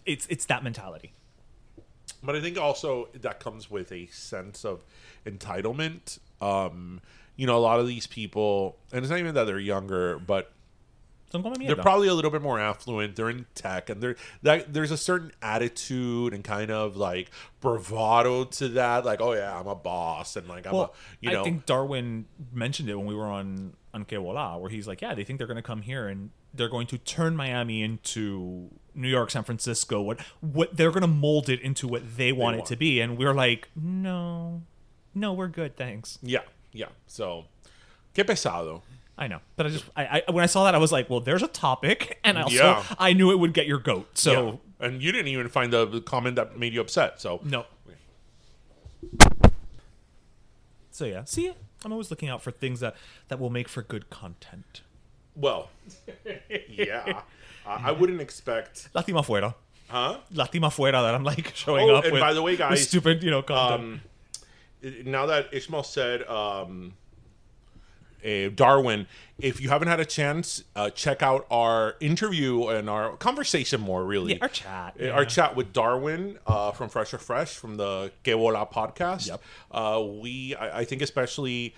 [0.07, 1.13] It's it's that mentality.
[2.23, 4.85] But I think also that comes with a sense of
[5.25, 6.19] entitlement.
[6.41, 7.01] Um,
[7.37, 10.51] you know, a lot of these people, and it's not even that they're younger, but
[11.31, 13.15] Don't call they're probably a little bit more affluent.
[13.15, 18.45] They're in tech, and they're that there's a certain attitude and kind of like bravado
[18.45, 19.05] to that.
[19.05, 21.67] Like, oh yeah, I'm a boss, and like I'm well, a, you know, I think
[21.67, 25.39] Darwin mentioned it when we were on on Voila, where he's like, yeah, they think
[25.39, 29.45] they're going to come here and they're going to turn Miami into New York, San
[29.45, 30.01] Francisco.
[30.01, 32.69] What what they're going to mold it into what they want it want.
[32.69, 34.63] to be, and we're like, no,
[35.15, 36.19] no, we're good, thanks.
[36.23, 36.41] Yeah,
[36.73, 36.89] yeah.
[37.07, 37.45] So,
[38.15, 38.83] que pesado.
[39.21, 41.19] I know, but I just I, I when I saw that I was like, well,
[41.21, 42.85] there's a topic, and I also Yeah.
[42.99, 44.17] I knew it would get your goat.
[44.17, 44.87] So Yeah.
[44.87, 47.21] and you didn't even find the comment that made you upset.
[47.21, 47.67] So no.
[50.91, 51.53] So yeah, see,
[51.85, 52.95] I'm always looking out for things that
[53.29, 54.83] that will make for good content.
[55.35, 55.71] well,
[56.69, 57.23] yeah.
[57.67, 58.89] I I wouldn't expect.
[58.95, 59.55] Lástima fuera.
[59.89, 60.19] Huh?
[60.35, 62.89] Lástima fuera that I'm like showing Oh, up and with, by the way, with guys,
[62.89, 64.01] stupid, you know, content.
[64.85, 66.95] Um, now that Ishmael said um,
[68.25, 69.07] eh, Darwin,
[69.39, 74.05] if you haven't had a chance, uh, check out our interview and our conversation more.
[74.05, 75.11] Really, Yeah, our chat, Uh, yeah.
[75.11, 79.29] our chat with Darwin uh, from Fresh or Fresh from the Que Bola podcast.
[79.29, 79.43] Yep.
[79.71, 81.75] Uh, we, I, I think, especially,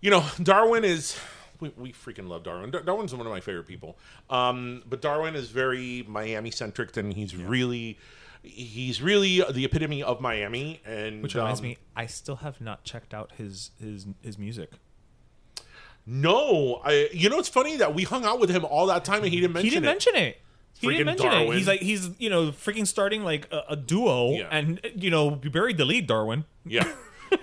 [0.00, 1.16] you know, Darwin is.
[1.60, 2.70] We, we freaking love Darwin.
[2.70, 3.98] Dar- Darwin's one of my favorite people.
[4.30, 7.98] Um, but Darwin is very Miami centric, and he's really,
[8.42, 10.80] he's really the epitome of Miami.
[10.86, 14.70] And Which reminds um, me, I still have not checked out his his his music.
[16.06, 17.08] No, I.
[17.12, 19.40] You know, it's funny that we hung out with him all that time and he
[19.40, 19.88] didn't mention he didn't it.
[19.92, 20.38] mention it.
[20.80, 21.54] He didn't mention it.
[21.54, 24.48] He's like he's you know freaking starting like a, a duo, Yeah.
[24.50, 26.44] and you know you buried the lead, Darwin.
[26.64, 26.90] Yeah.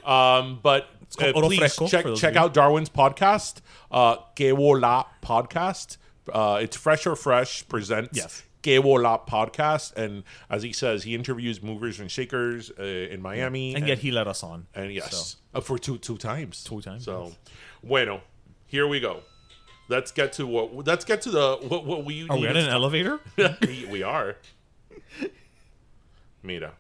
[0.06, 0.88] um, but
[1.22, 5.98] uh, please check check out Darwin's podcast, uh, Que Bola podcast.
[6.32, 8.44] Uh, it's Fresh or Fresh presents Yes.
[8.64, 13.76] Que Bola podcast, and as he says, he interviews movers and shakers uh, in Miami,
[13.76, 14.68] And yet he let us on.
[14.76, 17.38] and yes, So, uh, for two two times, Two times, So, yes.
[17.84, 18.22] bueno,
[18.68, 19.22] here we go.
[19.90, 20.86] Let's get to what.
[20.86, 23.20] Let's get to the what, what we are we to an elevator?
[23.38, 24.36] we we are.
[26.44, 26.74] Mira,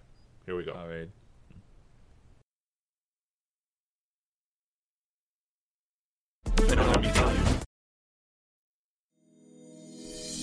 [0.46, 0.74] here we go.
[0.74, 1.10] All right.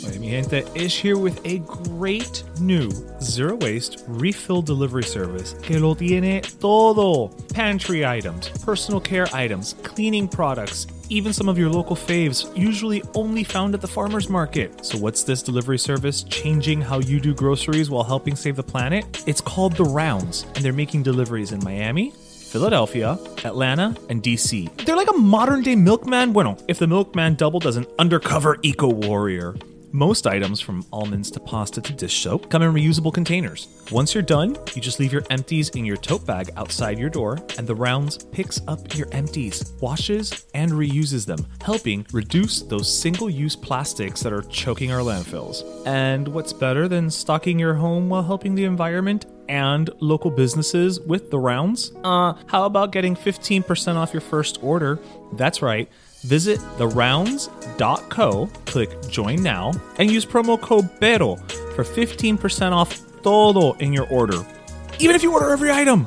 [0.07, 2.90] Oye, mi gente, Ish here with a great new
[3.21, 7.29] zero waste refill delivery service que lo tiene todo.
[7.55, 13.45] Pantry items, personal care items, cleaning products, even some of your local faves, usually only
[13.45, 14.85] found at the farmer's market.
[14.85, 19.23] So, what's this delivery service changing how you do groceries while helping save the planet?
[19.27, 24.85] It's called The Rounds, and they're making deliveries in Miami, Philadelphia, Atlanta, and DC.
[24.85, 26.33] They're like a modern day milkman.
[26.33, 29.55] Bueno, if the milkman doubled as an undercover eco warrior.
[29.94, 33.68] Most items, from almonds to pasta to dish soap, come in reusable containers.
[33.92, 37.38] Once you're done, you just leave your empties in your tote bag outside your door,
[37.59, 43.30] and the rounds picks up your empties, washes, and reuses them, helping reduce those single
[43.30, 45.62] use plastics that are choking our landfills.
[45.87, 51.30] And what's better than stocking your home while helping the environment and local businesses with
[51.30, 51.92] the rounds?
[52.02, 54.98] Uh, how about getting 15% off your first order?
[55.35, 55.88] That's right.
[56.24, 61.37] Visit therounds.co, click join now, and use promo code PERO
[61.74, 64.44] for 15% off todo in your order.
[65.00, 66.06] Even if you order every item.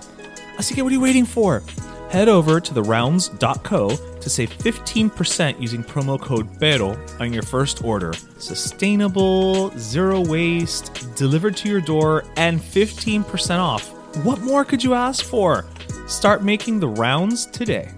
[0.58, 1.62] Así que what are you waiting for?
[2.10, 8.14] Head over to therounds.co to save 15% using promo code PERO on your first order.
[8.40, 13.94] Sustainable, zero waste, delivered to your door, and 15% off.
[14.26, 15.66] What more could you ask for?
[16.08, 17.92] Start making the rounds today.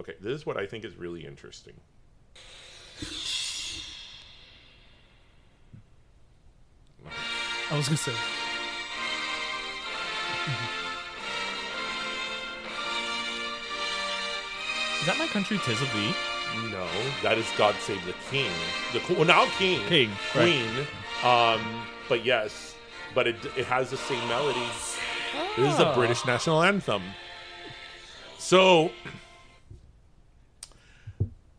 [0.00, 1.74] Okay, this is what I think is really interesting.
[7.70, 8.14] I was gonna say.
[15.00, 16.14] Is that my country tis of thee?
[16.70, 16.86] No,
[17.22, 18.50] that is God Save the King.
[18.92, 20.42] The well, now King, King, right.
[20.42, 20.86] Queen.
[21.22, 22.74] Um, but yes,
[23.14, 24.60] but it it has the same melody.
[25.56, 25.94] This is the Ah.
[25.94, 27.02] British national anthem.
[28.38, 28.90] So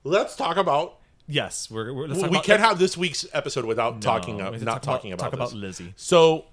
[0.04, 0.98] let's talk about.
[1.28, 4.50] Yes, we're, we're let's we about- can't have this week's episode without No, talking uh,
[4.52, 5.52] not talk talking about- about talk this.
[5.54, 5.94] about Lizzie.
[5.96, 6.46] So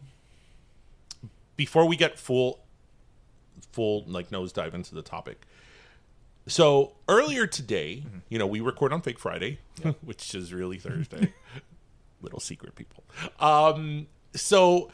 [1.56, 2.60] before we get full
[3.72, 5.42] full like nosedive into the topic.
[6.46, 8.18] So earlier today, Mm-hmm.
[8.28, 9.58] you know, we record on Fake Friday,
[10.02, 11.32] which is really Thursday.
[12.22, 13.04] Little secret people.
[13.40, 14.90] Um so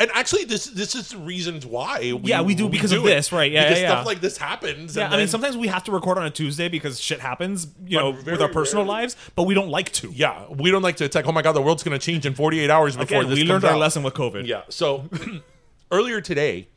[0.00, 3.08] and actually this this is the reasons why we, Yeah, we do because of it.
[3.08, 4.04] this, right, yeah, because yeah, stuff yeah.
[4.08, 6.98] like this happens Yeah, I mean sometimes we have to record on a Tuesday because
[6.98, 10.10] shit happens, you know, very with our personal lives, but we don't like to.
[10.10, 12.34] yeah, we don't like to it's like, oh my god, the world's gonna change in
[12.34, 13.78] 48 hours before Again, this we learned our out.
[13.78, 14.46] lesson with COVID.
[14.46, 14.62] Yeah.
[14.70, 15.04] So
[15.92, 16.68] earlier today,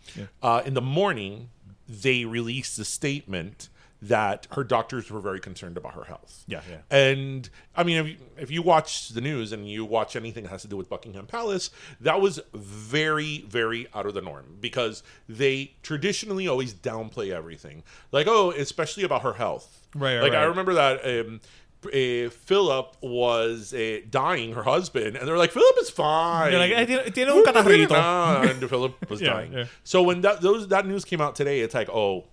[0.41, 1.49] uh, in the morning,
[1.87, 3.69] they released a statement
[4.07, 6.43] that her doctors were very concerned about her health.
[6.47, 6.77] Yeah, yeah.
[6.89, 10.49] And I mean, if you, if you watch the news and you watch anything that
[10.49, 11.69] has to do with Buckingham Palace,
[12.01, 17.83] that was very, very out of the norm because they traditionally always downplay everything.
[18.11, 19.87] Like, oh, especially about her health.
[19.95, 21.05] Right, right, Like, I remember that.
[21.05, 21.39] Um,
[21.85, 26.71] uh, Philip was uh, dying, her husband, and they're like, "Philip is fine." You're like,
[26.71, 27.91] "Eh, tiene- tiene un catarrito."
[28.49, 29.51] And Philip was Yeah, dying.
[29.51, 29.65] yeah.
[29.83, 32.23] So when that those that news came out today, it's like, oh,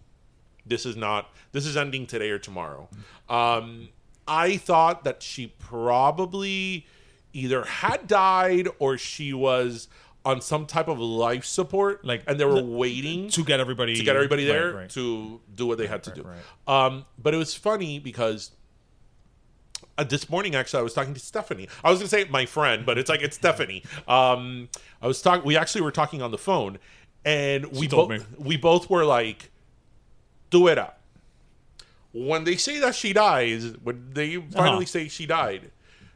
[0.70, 2.88] this is not this is ending today or tomorrow.
[3.28, 3.90] Um,
[4.26, 6.86] I thought that she probably
[7.34, 9.88] either had died or she was
[10.24, 14.04] on some type of life support, Like, and they were waiting to get everybody to
[14.04, 14.90] get everybody there Right, right.
[14.90, 16.72] to do what they had to right, do.
[16.72, 18.50] Um, but it was funny because
[19.96, 21.68] uh, this morning actually I was talking to Stephanie.
[21.82, 23.82] I was gonna say my friend, but it's like it's Stephanie.
[24.06, 24.68] Um,
[25.02, 25.44] I was talking.
[25.44, 26.78] We actually were talking on the phone,
[27.24, 29.49] and we both we both were like,
[30.50, 31.00] "Do it up."
[32.12, 34.84] When they say that she dies, when they finally Uh-huh.
[34.84, 35.70] say she died,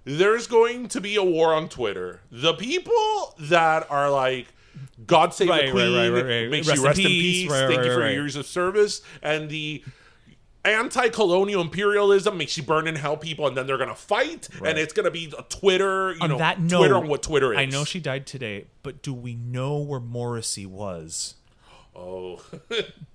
[0.05, 2.21] there's going to be a war on Twitter.
[2.31, 4.49] The people that are like.
[5.07, 5.95] God save Right, the right, queen.
[5.97, 6.51] right, right, right.
[6.51, 7.43] Makes Rest you rest in peace.
[7.45, 7.51] peace.
[7.51, 8.07] Right, Thank right, you for right.
[8.13, 9.03] your years of service.
[9.23, 9.85] And the
[10.65, 14.93] anti-colonial imperialism makes you burn in hell people, and then they're gonna fight, and it's
[14.93, 16.15] gonna be a Twitter.
[16.15, 17.59] You On know, that note, Twitter on what Twitter is.
[17.59, 21.35] I know she died today, but do we know where Morrissey was?
[21.95, 22.43] Oh.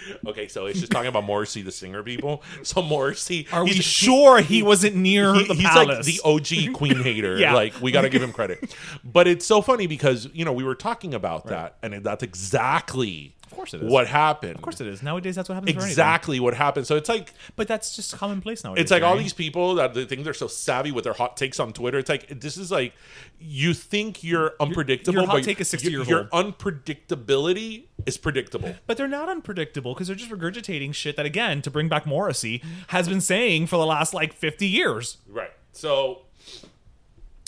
[0.26, 2.02] okay, so it's just talking about Morrissey, the singer.
[2.02, 2.42] People.
[2.62, 3.46] So Morrissey.
[3.52, 6.06] Are we sure he wasn't near he- the he's palace?
[6.06, 7.36] like the OG Queen hater.
[7.42, 7.54] Yeah.
[7.54, 8.74] Like we got to give him credit.
[9.04, 13.34] But it's so funny because you know we were talking about that, and that's exactly
[13.54, 13.90] course it is.
[13.90, 14.56] what happened.
[14.56, 15.02] Of course it is.
[15.02, 15.70] Nowadays, that's what happens.
[15.84, 16.86] Exactly what happened.
[16.86, 18.82] So it's like But that's just commonplace nowadays.
[18.82, 21.58] it's like all these people that they think they're so savvy with their hot takes
[21.60, 21.98] on Twitter.
[21.98, 22.92] It's like this is like
[23.40, 25.14] you think you're unpredictable.
[25.20, 28.74] your hot but take is 60 your- years Your unpredictability is predictable.
[28.86, 32.62] But they're not unpredictable because they're just regurgitating shit that, again, to bring back Morrissey,
[32.88, 35.18] has been saying for the last like 50 years.
[35.28, 35.52] Right.
[35.72, 36.22] So,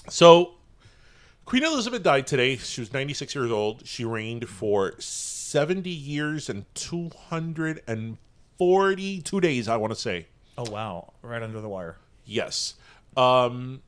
[0.09, 0.55] so
[1.45, 2.57] Queen Elizabeth died today.
[2.57, 3.87] She was 96 years old.
[3.87, 4.95] She reigned for
[5.55, 10.27] 70 years and 242 days, I want to say.
[10.59, 11.13] Oh, wow.
[11.23, 11.97] Right under the wire.
[12.25, 12.75] Yes.
[13.17, 13.81] Um,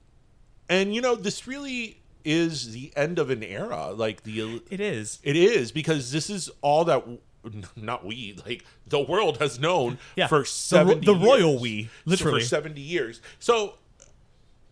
[0.68, 3.90] and, you know, this really is the end of an era.
[3.90, 4.62] Like, the.
[4.70, 5.18] It is.
[5.24, 7.00] It is because this is all that.
[7.00, 7.18] w-
[7.76, 10.26] Not we, like the world has known Yeah.
[10.28, 11.06] for The seventy.
[11.06, 11.60] the royal years.
[11.60, 12.40] we, literally.
[12.40, 13.20] for seventy years.
[13.38, 13.74] So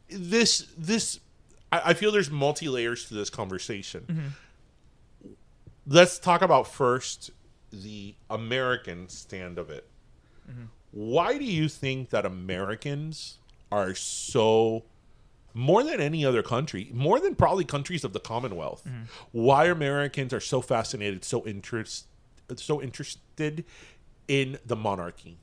[0.09, 1.21] this this
[1.71, 4.05] I, I feel there's multi layers to this conversation.
[4.09, 4.27] Mm-hmm.
[5.87, 7.31] Let's talk about first
[7.73, 9.87] the American stand of it.
[10.51, 10.65] Mm-hmm.
[10.93, 13.39] Why do you think that Americans
[13.73, 14.85] are so
[15.53, 19.03] more than any other country, more than probably countries of the Commonwealth, Mm-hmm.
[19.33, 22.07] why Americans are so fascinated, so interest,
[22.57, 23.65] so interested
[24.29, 25.39] in the monarchy?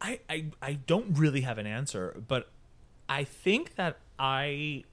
[0.00, 2.48] I, I I don't really have an answer, but
[3.08, 4.84] I think that I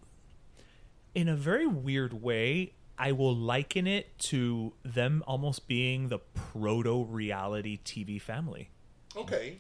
[1.16, 7.06] in a very weird way, I will liken it to them almost being the proto
[7.06, 8.70] reality TV family.
[9.16, 9.58] Okay.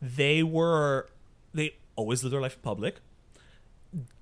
[0.00, 1.08] They were
[1.52, 2.96] they always live their life in public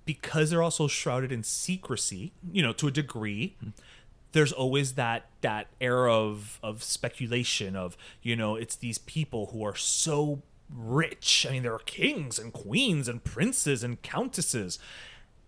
[0.04, 3.56] because they're also shrouded in secrecy, you know, to a degree.
[3.60, 3.70] Hmm.
[4.32, 9.62] There's always that that air of of speculation of, you know, it's these people who
[9.64, 10.42] are so
[10.74, 11.46] rich.
[11.48, 14.78] I mean, there are kings and queens and princes and countesses.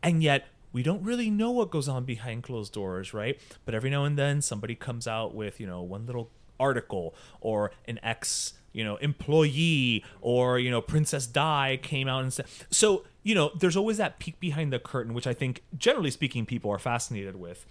[0.02, 3.40] And yet we don't really know what goes on behind closed doors, right?
[3.64, 7.72] But every now and then somebody comes out with, you know, one little article or
[7.86, 13.02] an ex you know employee or you know princess di came out and said so
[13.24, 16.70] you know there's always that peek behind the curtain which i think generally speaking people
[16.70, 17.66] are fascinated with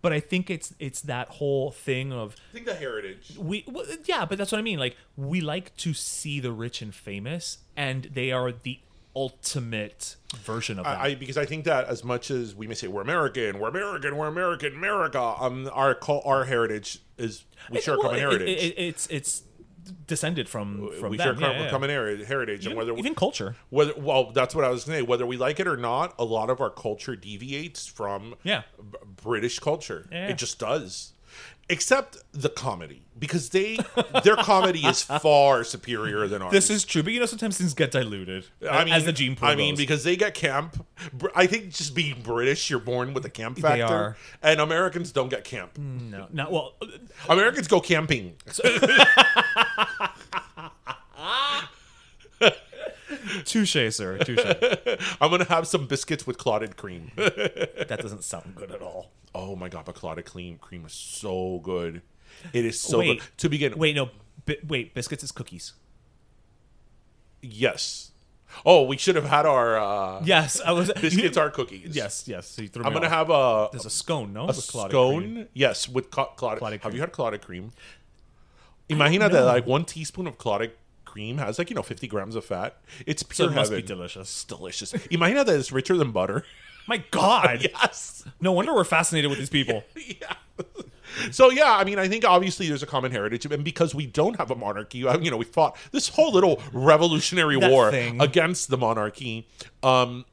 [0.00, 3.36] but i think it's it's that whole thing of I think the heritage.
[3.36, 6.82] we well, yeah but that's what i mean like we like to see the rich
[6.82, 8.78] and famous and they are the
[9.16, 12.74] ultimate version of that I, I because I think that as much as we may
[12.74, 17.94] say we're American, we're American, we're American, America, um, our our heritage is we share
[17.94, 18.48] Well, common it- heritage.
[18.48, 19.42] it- it- it's it's
[20.06, 21.38] descended from from we them.
[21.38, 21.70] share yeah, yeah.
[21.70, 25.06] common heri- heritage, and even, whether even culture whether well, that's what I was saying.
[25.06, 28.62] Whether we like it or not, a lot of our culture deviates from Yeah.
[29.22, 30.06] British culture.
[30.12, 31.12] It just does.
[31.70, 33.78] Except the comedy, because they
[34.24, 36.50] their comedy is far superior than ours.
[36.52, 38.46] This is true, but you know sometimes things get diluted.
[38.68, 39.78] I mean, as the gene pool I mean, goes.
[39.78, 40.84] because they get camp.
[41.34, 44.16] I think just being British, you're born with a camp They factor, are.
[44.42, 45.78] and Americans don't get camp.
[45.78, 46.74] no, not well.
[47.28, 48.34] Americans go camping.
[53.44, 54.18] Touche, sir.
[54.18, 54.38] Touche.
[55.20, 57.10] I'm gonna have some biscuits with clotted cream.
[57.16, 59.10] that doesn't sound good at all.
[59.34, 62.02] Oh my god, but clotted cream cream is so good.
[62.52, 63.28] It is so wait, good.
[63.38, 64.10] To begin, Wait, no.
[64.46, 65.74] Bi- wait, biscuits is cookies.
[67.42, 68.10] Yes.
[68.66, 70.90] Oh, we should have had our uh, Yes, I was.
[71.00, 71.94] biscuits are cookies.
[71.94, 72.46] Yes, yes.
[72.48, 73.12] So I'm gonna off.
[73.12, 74.48] have a There's a scone, no?
[74.48, 74.90] a scone.
[74.90, 75.46] cream.
[75.54, 76.80] Yes, with co- clotted.
[76.82, 77.72] Have you had clotted cream?
[78.88, 80.72] Imagine that like one teaspoon of clotted
[81.04, 82.78] cream has like you know 50 grams of fat.
[83.06, 84.22] It's So pure it must be delicious.
[84.28, 84.92] It's delicious.
[85.10, 86.44] Imagine that it's richer than butter.
[86.86, 87.66] My God.
[87.82, 88.24] yes.
[88.40, 89.84] No wonder we're fascinated with these people.
[89.96, 90.34] yeah.
[91.32, 94.36] So yeah, I mean, I think obviously there's a common heritage, and because we don't
[94.36, 98.20] have a monarchy, you know, we fought this whole little revolutionary That war thing.
[98.20, 99.48] against the monarchy.
[99.82, 100.24] Um,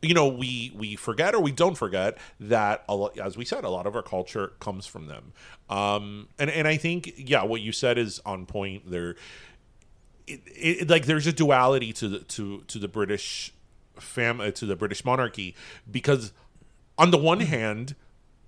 [0.00, 3.64] you know, we we forget or we don't forget that, a lot, as we said,
[3.64, 5.32] a lot of our culture comes from them.
[5.68, 8.90] Um, and and I think yeah, what you said is on point.
[8.90, 9.16] There,
[10.26, 13.52] it, it, like there's a duality to the to to the British
[14.00, 15.54] fam uh, to the British monarchy
[15.90, 16.32] because
[16.96, 17.94] on the one hand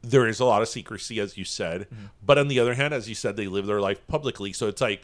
[0.03, 1.87] there is a lot of secrecy as you said
[2.25, 4.53] but on the other hand as you said they live their life publicly.
[4.53, 5.03] So it's like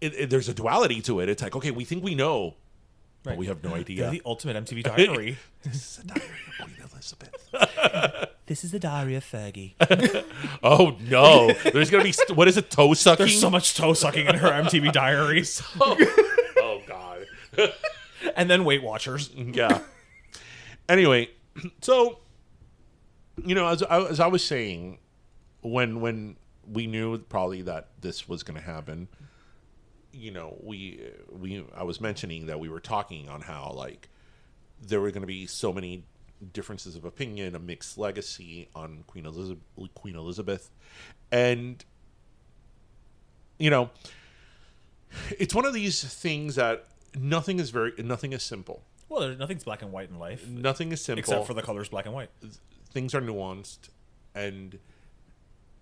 [0.00, 1.28] it, it- there's a duality to it.
[1.28, 2.54] It's like okay we think we know
[3.22, 5.38] but we have no They're idea the ultimate MTV diary.
[5.62, 8.30] this is a diary of Queen Elizabeth.
[8.46, 9.72] This is the diary of Fergie.
[10.62, 11.50] oh no.
[11.72, 13.24] There's gonna be st- what is it toe sucking?
[13.24, 15.42] There's so much toe sucking in her MTV diary.
[15.80, 17.24] oh god
[18.36, 19.30] and then Weight Watchers.
[19.36, 19.80] yeah.
[20.88, 21.30] Anyway,
[21.80, 22.18] so
[23.42, 24.98] you know, as I, as I was saying,
[25.62, 26.36] when when
[26.70, 29.08] we knew probably that this was going to happen,
[30.12, 34.08] you know, we we I was mentioning that we were talking on how like
[34.80, 36.04] there were going to be so many
[36.52, 39.62] differences of opinion, a mixed legacy on Queen Elizabeth,
[39.94, 40.70] Queen Elizabeth,
[41.32, 41.84] and
[43.58, 43.90] you know,
[45.38, 46.86] it's one of these things that
[47.18, 48.82] nothing is very nothing is simple.
[49.08, 51.88] Well, there, nothing's black and white in life Nothing is simple except for the colors
[51.88, 52.30] black and white.
[52.90, 53.90] things are nuanced
[54.34, 54.78] and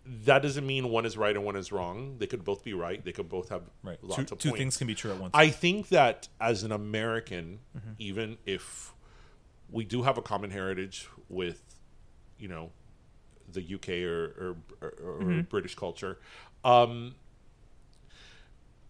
[0.04, 3.04] that doesn't mean one is right and one is wrong they could both be right
[3.04, 4.02] they could both have Right.
[4.02, 4.58] lots Two, of two points.
[4.58, 5.30] things can be true at once.
[5.34, 7.92] i think that as an american Mm-hmm.
[7.98, 8.92] even if
[9.70, 11.62] we do have a common heritage with
[12.38, 12.70] you know
[13.50, 15.40] the uk or or, or, or Mm-hmm.
[15.42, 16.18] british culture
[16.64, 17.14] um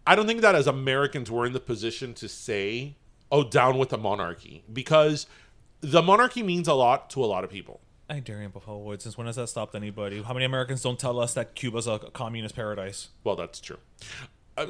[0.05, 2.95] i don't think that as americans we're in the position to say
[3.31, 5.27] oh down with the monarchy because
[5.81, 7.79] the monarchy means a lot to a lot of people
[8.09, 9.01] I dare you, Buffalo Wood.
[9.01, 10.21] Since when has that stopped anybody?
[10.21, 13.09] How many Americans don't tell us that Cuba's a communist paradise?
[13.23, 13.77] well that's true
[14.57, 14.67] uh,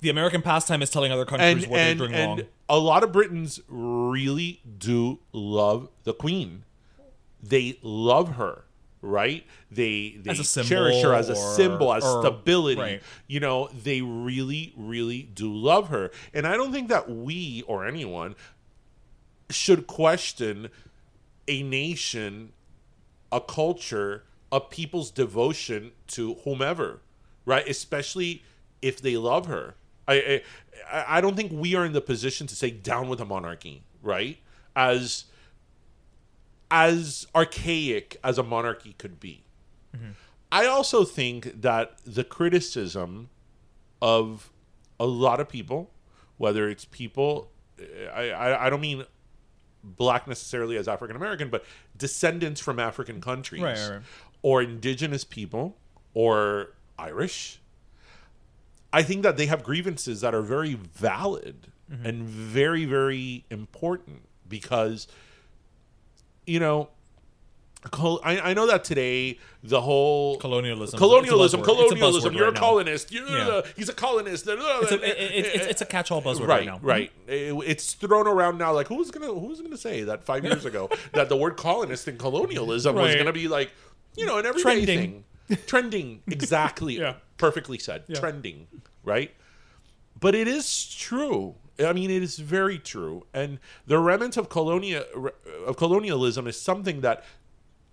[0.00, 2.48] The American pastime is telling other countries and what and, they're doing and wrong.
[2.68, 6.64] a lot of Britons really do love the Queen.
[7.42, 8.63] They love her,
[9.04, 9.44] right?
[9.70, 12.80] They they a cherish her as a or- symbol, as or- stability.
[12.80, 13.02] right.
[13.26, 17.86] You know, they really, really do love her, and I don't think that we or
[17.86, 18.34] anyone
[19.50, 20.70] should question
[21.46, 22.52] a nation,
[23.30, 27.00] a culture, a people's devotion to whomever,
[27.44, 27.68] right?
[27.68, 28.42] Especially
[28.80, 29.74] if they love her.
[30.08, 30.42] I, I
[31.16, 34.38] I don't think we are in the position to say down with the monarchy, right?
[34.76, 35.24] As
[36.70, 39.40] as archaic as a monarchy could be.
[40.52, 43.28] I also think that the criticism
[44.00, 44.52] of
[45.00, 45.90] a lot of people,
[46.36, 47.50] whether it's people,
[48.14, 49.04] I, I, I don't mean
[49.82, 51.64] black necessarily as African American, but
[51.96, 54.02] descendants from African countries Right, right, right.
[54.42, 55.76] or indigenous people
[56.12, 57.60] or Irish.
[58.92, 62.06] I think that they have grievances that are very valid Mm-hmm.
[62.06, 65.06] and very, very important because,
[66.46, 66.88] you know,
[67.92, 70.98] I, I know that today the whole Colonialism.
[70.98, 71.82] colonialism, It's a buzzword.
[71.84, 72.34] It's a colonialism.
[72.34, 73.12] You're right a colonist.
[73.12, 73.44] You're Yeah.
[73.44, 74.46] the- he's a colonist.
[74.48, 76.78] It's a, it, it, it's, it's a catch-all buzzword right, right, now.
[76.82, 77.12] right.
[77.26, 78.72] It- it's thrown around now.
[78.72, 82.18] Like who's gonna who's gonna say that five years ago that the word colonist and
[82.18, 83.70] colonialism was gonna be like
[84.16, 85.24] you know an everyday Trending.
[85.48, 87.14] thing, trending exactly, Yeah.
[87.36, 88.66] perfectly said, trending,
[89.04, 89.30] right?
[90.18, 91.54] But it is true.
[91.78, 95.04] I mean, it is very true, and the remnant of colonia
[95.66, 97.24] of colonialism is something that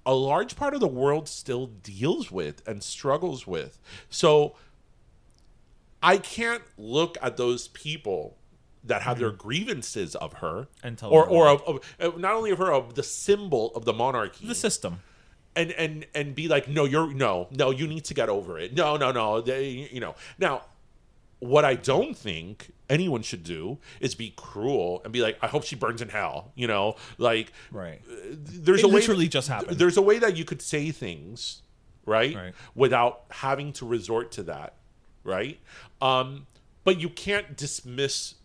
[0.06, 3.80] a large part of the world still deals with and struggles with.
[4.10, 4.56] So
[6.02, 8.38] I can't look at those people
[8.84, 10.88] that have their grievances of her Mm-hmm.
[10.88, 13.94] And tell or or of, of not only of her of the symbol of the
[13.94, 15.02] monarchy The system.
[15.56, 18.74] and and and be like no you're no no you need to get over it
[18.74, 20.64] no no no they, you know now
[21.40, 25.64] what i don't think anyone should do is be cruel and be like i hope
[25.64, 28.02] she burns in hell you know like Right.
[28.30, 29.78] there's It a way literally that- just happened.
[29.80, 31.62] there's a way that you could say things
[32.06, 32.54] right, Right.
[32.76, 34.76] without having to resort to that
[35.24, 35.60] right
[36.02, 36.46] um
[36.84, 38.36] but you can't dismiss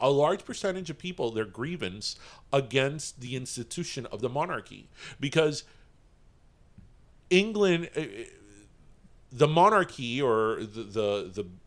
[0.00, 2.16] a large percentage of people their grievance
[2.52, 4.88] against the institution of the monarchy
[5.20, 5.64] because
[7.30, 8.02] England uh,
[9.30, 11.46] the monarchy or the the, the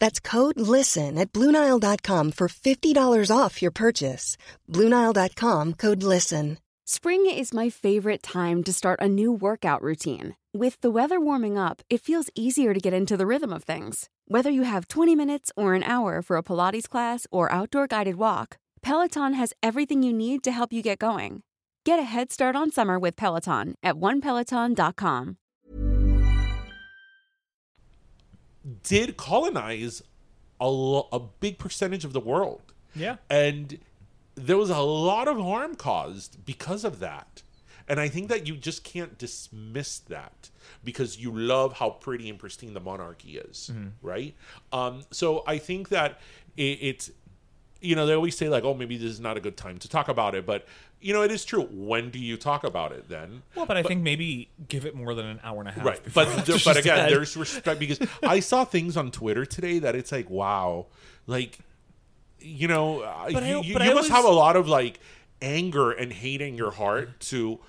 [0.00, 4.36] That's code LISTEN at Bluenile.com for $50 off your purchase.
[4.68, 6.58] Bluenile.com code LISTEN.
[6.86, 10.34] Spring is my favorite time to start a new workout routine.
[10.52, 14.08] With the weather warming up, it feels easier to get into the rhythm of things.
[14.26, 18.16] Whether you have 20 minutes or an hour for a Pilates class or outdoor guided
[18.16, 21.42] walk, Peloton has everything you need to help you get going.
[21.84, 25.36] Get a head start on summer with Peloton at onepeloton.com.
[28.82, 30.02] did colonize
[30.60, 32.72] a, lo- a big percentage of the world.
[32.94, 33.16] Yeah.
[33.28, 33.78] And
[34.34, 37.42] there was a lot of harm caused because of that.
[37.88, 40.50] And I think that you just can't dismiss that
[40.84, 44.34] because you love how pretty and pristine the monarchy is, right?
[44.72, 46.20] Um, so I think that
[46.56, 47.10] it, it's,
[47.80, 49.88] you know, they always say like, oh, maybe this is not a good time to
[49.88, 50.66] talk about it, but
[51.00, 51.62] you know, it is true.
[51.72, 53.42] When do you talk about it then?
[53.54, 55.84] Well, but I think maybe give it more than an hour and a half.
[55.84, 57.10] right but there, but again dead.
[57.12, 60.86] there's respect because i saw things on twitter today that it's like wow
[61.26, 61.58] like
[62.38, 63.00] you know
[63.32, 65.00] But I- you, you, you must have a lot of like
[65.42, 67.60] anger and hate in your heart to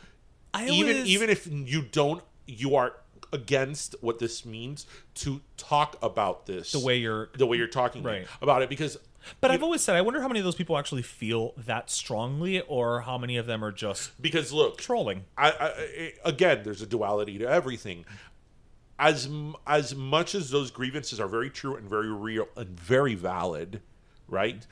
[0.53, 2.93] I even even if you don't you are
[3.31, 4.85] against what this means
[5.15, 8.27] to talk about this The way you're- the way you're talking Right.
[8.41, 8.97] about it because
[9.39, 12.61] But I've always said, I wonder how many of those people actually feel that strongly,
[12.61, 15.25] or how many of them are just because look trolling.
[15.37, 18.05] I, I, I again, there's a duality to everything.
[18.99, 19.29] As
[19.65, 23.81] as much as those grievances are very true and very real and very valid,
[24.27, 24.65] right?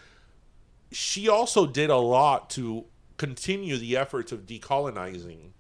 [0.92, 2.86] She also did a lot to
[3.18, 5.52] continue the efforts of decolonizing,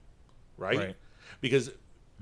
[0.58, 0.78] right?
[0.78, 0.96] Right.
[1.42, 1.72] Because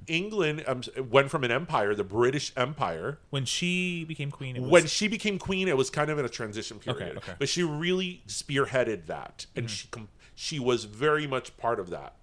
[0.08, 4.72] England um, went from an empire, the British Empire, When she became queen, it was,
[4.72, 7.10] when she became queen, it was kind of in a transition period.
[7.10, 7.34] Okay, okay.
[7.40, 12.16] But she really spearheaded that, and she com- she was very much part of that,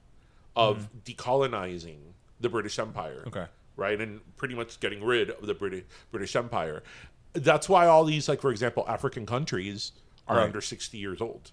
[0.57, 1.99] of decolonizing
[2.41, 3.24] the British Empire.
[3.26, 3.47] Okay.
[3.76, 6.82] right, and pretty much getting rid of the British British Empire.
[7.32, 9.93] That's why all these, like for example, African countries
[10.28, 10.45] are Right.
[10.45, 11.51] under sixty years old.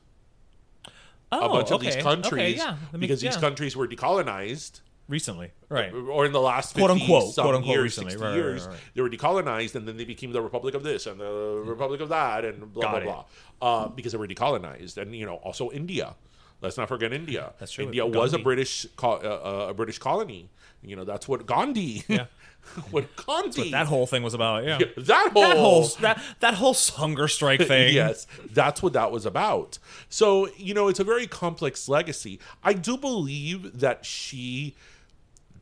[1.31, 3.39] oh, a bunch of okay, these okay, countries, yeah, that makes- because these yeah.
[3.41, 5.93] countries were decolonized recently, right?
[5.93, 8.11] or in the last 50 Quote, unquote, quote, unquote, years, recently.
[8.11, 8.79] 60 Right, years, right, right.
[8.95, 12.09] they were decolonized, and then they became the Republic of this and the Republic of
[12.09, 13.25] that, and blah Got blah it.
[13.59, 16.15] blah, uh, because they were decolonized, and you know also India.
[16.61, 17.53] Let's not forget India.
[17.59, 20.49] That's true, India was a British co- uh, uh, a British colony.
[20.83, 22.03] You know that's what Gandhi.
[22.07, 22.25] Yeah.
[22.91, 23.63] what Gandhi.
[23.63, 24.77] But that whole thing was about, yeah.
[24.97, 27.93] that whole That whole that that whole hunger strike thing.
[28.01, 29.79] yes, that's what that was about.
[30.09, 32.39] So, you know, it's a very complex legacy.
[32.63, 34.75] I do believe that she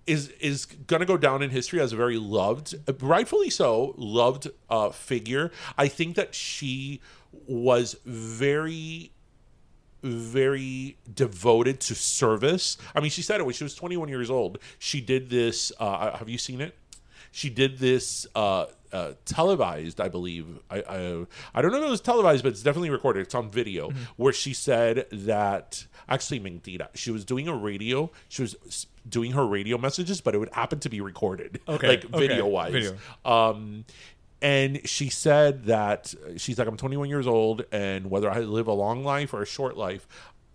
[0.08, 4.50] is is going to go down in history as a very loved, rightfully so, loved
[4.70, 5.52] uh, figure.
[5.78, 7.02] I think that she
[7.48, 9.12] was very
[10.02, 12.78] very devoted to service.
[12.96, 14.58] I mean, she said it when she was 21 years old.
[14.78, 15.72] She did this.
[15.80, 16.76] Uh, have you seen it?
[17.32, 20.46] She did this uh, uh, televised, I believe.
[20.70, 23.22] I, I I don't know if it was televised, but it's definitely recorded.
[23.22, 24.04] It's on video Mm-hmm.
[24.18, 26.88] where she said that actually mentira.
[26.96, 28.10] She was doing a radio.
[28.30, 32.06] She was doing her radio messages, but it would happen to be recorded, Okay, like
[32.06, 32.72] okay, video wise.
[32.74, 32.98] video.
[33.26, 33.86] Um,
[34.42, 38.74] and she said that she's like, I'm 21 years old, and whether I live a
[38.74, 40.08] long life or a short life,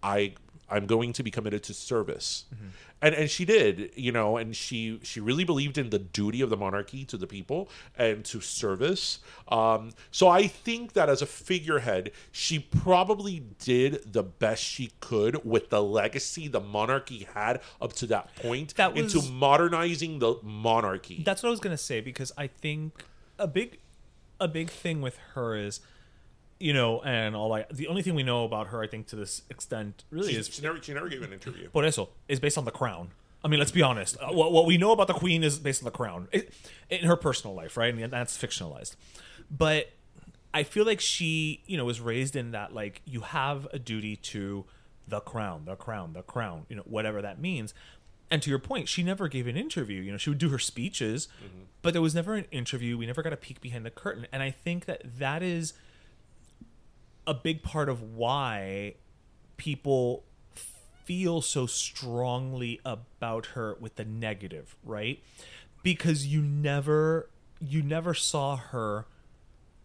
[0.03, 0.35] I
[0.71, 2.47] I'm going to be committed to service.
[3.05, 6.49] And and she did, you know, and she she really believed in the duty of
[6.49, 9.19] the monarchy to the people and to service.
[9.49, 15.45] Um, so I think that as a figurehead, she probably did the best she could
[15.45, 21.23] with the legacy the monarchy had up to that point That into modernizing the monarchy.
[21.25, 23.05] That's what I was gonna say because I think
[23.39, 23.81] a big
[24.41, 25.81] a big thing with her is
[26.65, 29.17] you know, and all like the only thing we know about her, I think, to
[29.17, 31.69] this extent, really she, is she never she never gave an interview.
[31.69, 33.11] por eso is based on the crown.
[33.45, 34.17] I mean, let's be honest.
[34.19, 36.55] Uh, what, what we know about the queen is based on the crown it,
[36.89, 37.93] in her personal life, right?
[37.93, 38.97] And that's fictionalized.
[39.51, 39.91] But
[40.55, 44.17] I feel like she, you know, was raised in that like you have a duty
[44.33, 44.65] to
[45.07, 47.75] the crown, the crown, the crown, you know, whatever that means.
[48.31, 50.01] And to your point, she never gave an interview.
[50.01, 51.29] You know, she would do her speeches,
[51.83, 52.97] but there was never an interview.
[52.97, 54.27] We never got a peek behind the curtain.
[54.33, 55.75] And I think that that is
[57.27, 58.95] a big part of why
[59.57, 60.25] people
[61.05, 65.23] feel so strongly about her with the negative, right?
[65.83, 67.29] Because you never
[67.61, 69.07] you never saw her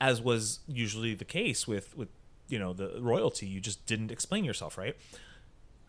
[0.01, 2.09] as was usually the case with with
[2.47, 3.45] you know the royalty.
[3.45, 4.95] You just didn't explain yourself, right?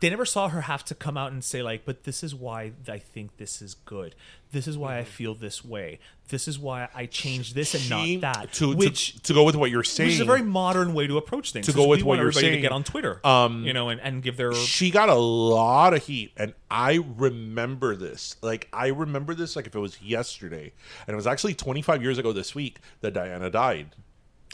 [0.01, 2.73] They never saw her have to come out and say like, "But this is why
[2.89, 4.15] I think this is good.
[4.53, 5.99] This is why I feel this way.
[6.29, 9.45] This is why I changed this and She- not that." To, which to to go
[9.45, 11.67] with what you're saying, which is a very modern way to approach things.
[11.67, 14.23] to go with what you're saying, to get on Twitter, um, you know, and, and
[14.23, 19.35] give their she got a lot of heat and i remember this like i remember
[19.35, 20.73] this like if it was yesterday
[21.07, 23.91] and it was actually 25 years ago this week that diana died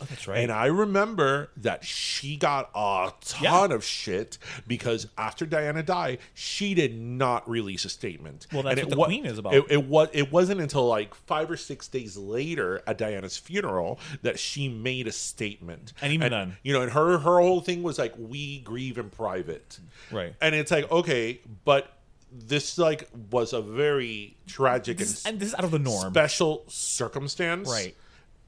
[0.00, 0.38] Oh, that's right.
[0.40, 4.36] and i remember that she got a ton of shit
[4.66, 8.98] because after diana died she did not release a statement Well, that's And what the
[8.98, 9.54] wa- Queen is about.
[9.54, 13.98] it, it was it wasn't until like five or six days later at diana's funeral
[14.20, 16.56] that she made a statement And even then.
[16.62, 19.78] you know and her her whole thing was like we grieve in private
[20.12, 20.34] Right.
[20.42, 21.90] and it's like okay but
[22.30, 26.12] this like was a very tragic This and, and this is out of the norm.
[26.12, 27.96] special circumstance Right.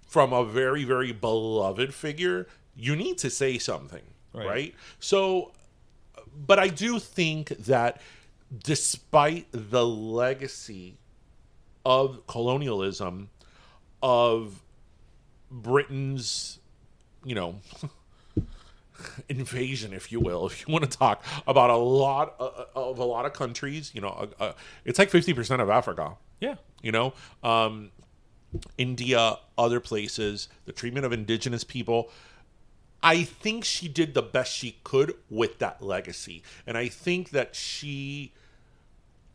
[0.08, 2.46] From a very very beloved figure
[2.76, 4.02] you need to say something
[4.34, 4.46] Right.
[4.46, 5.52] right, so
[6.46, 8.00] but i do think that
[8.64, 10.98] despite the legacy
[11.84, 13.30] of colonialism
[14.02, 14.62] of
[15.50, 16.58] britain's
[17.24, 17.56] you know
[19.28, 23.04] invasion, if you will, if you want to talk about a lot of, of a
[23.04, 24.52] lot of countries, you know, uh, uh,
[24.84, 26.16] it's like fifty percent of Africa.
[26.40, 26.56] Yeah.
[26.82, 27.90] You know, um,
[28.76, 32.10] India, other places, the treatment of indigenous people.
[33.02, 37.54] I think she did the best she could with that legacy, and I think that
[37.54, 38.32] she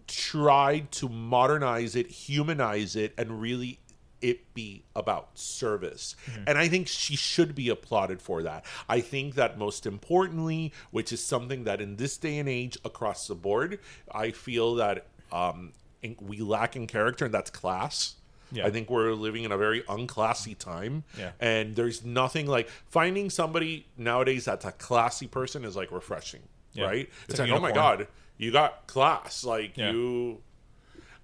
[0.08, 3.80] tried to modernize it, humanize it, and really
[4.22, 6.16] it be about service.
[6.48, 8.66] And I think she should be applauded for that.
[8.88, 13.28] I think that most importantly, which is something that in this day and age across
[13.28, 13.80] the board,
[14.12, 15.74] I feel that um,
[16.22, 18.16] we lack in character, and that's class.
[18.54, 18.66] Yeah.
[18.66, 21.04] I think we're living in a very unclassy time.
[21.18, 21.32] Yeah.
[21.40, 26.42] And there's nothing like finding somebody nowadays that's a classy person is like refreshing.
[26.74, 26.86] Yeah.
[26.86, 27.10] Right?
[27.24, 27.72] It's It's, like like, oh my.
[27.72, 29.44] God, you got class.
[29.44, 29.92] Like Yeah.
[29.92, 30.42] you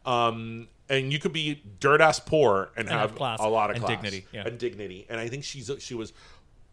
[0.06, 3.76] um and you could be dirt ass poor and, And have, class a lot of
[3.76, 4.48] and class dignity, yeah.
[4.48, 6.14] and dignity and i think she's she was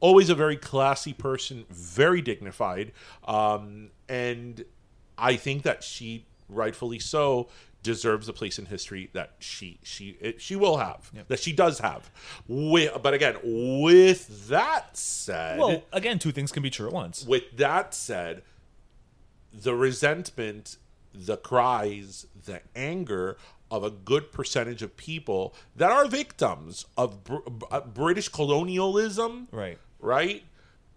[0.01, 2.93] always a very classy person very dignified
[3.27, 4.65] um and
[5.19, 7.49] i think that she rightfully so
[7.87, 11.79] deserves a place in history that she she it, she will have that she does
[11.79, 12.11] have
[12.47, 13.37] with, but again
[13.83, 17.25] with that said Well, again, two things can be true at once.
[17.25, 18.43] with that said,
[19.53, 20.77] the resentment,
[21.15, 23.37] the cries, the anger
[23.71, 27.37] of a good percentage of people that are victims of Br-
[27.71, 29.79] uh, British colonialism, Right.
[29.99, 30.45] right?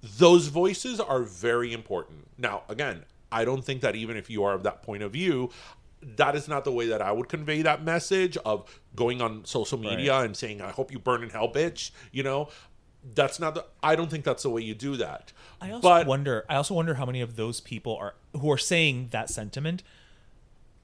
[0.01, 2.27] Those voices are very important.
[2.37, 5.49] Now, again, I don't think that even if you are of that point of view,
[6.01, 9.77] that is not the way that I would convey that message of going on social
[9.77, 11.91] media and saying, I hope you burn in hell, bitch.
[12.11, 12.49] You know,
[13.15, 15.33] that's not the, I don't think that's the way you do that.
[15.61, 16.45] I also but wonder.
[16.49, 19.83] I also wonder how many of those people are who are saying that sentiment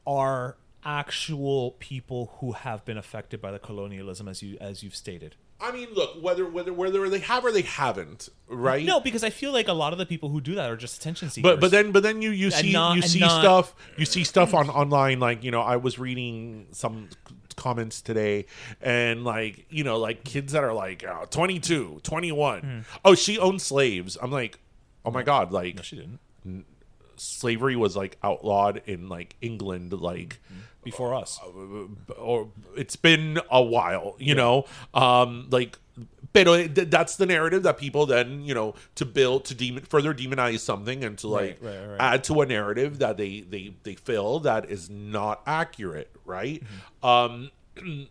[0.06, 5.36] are actual people who have been affected by the colonialism, as you as you've stated.
[5.60, 8.86] I mean, look, whether whether whether they have or they haven't, right?
[8.86, 10.98] No, because I feel like a lot of the people who do that are just
[11.00, 11.50] attention seekers.
[11.50, 14.24] But but then but then you you see not- you see not- stuff you see
[14.26, 17.10] stuff on online like you know I was reading some
[17.56, 18.46] comments today
[18.82, 23.62] and like you know like kids that are like uh, 22 21 oh she owned
[23.62, 24.60] slaves i'm like
[25.06, 26.20] oh my god like no, she didn't.
[27.20, 30.40] Slavery was like outlawed in like england like
[30.84, 31.40] Before us,
[32.20, 34.66] or it's been a while, you know.
[34.94, 35.80] Um, like,
[36.32, 40.60] but that's the narrative that people then, you know, to build to demon further demonize
[40.60, 42.02] something and to like Right, right, right.
[42.14, 46.62] add to a narrative that they they they feel that is not accurate, right?
[47.02, 47.50] Um,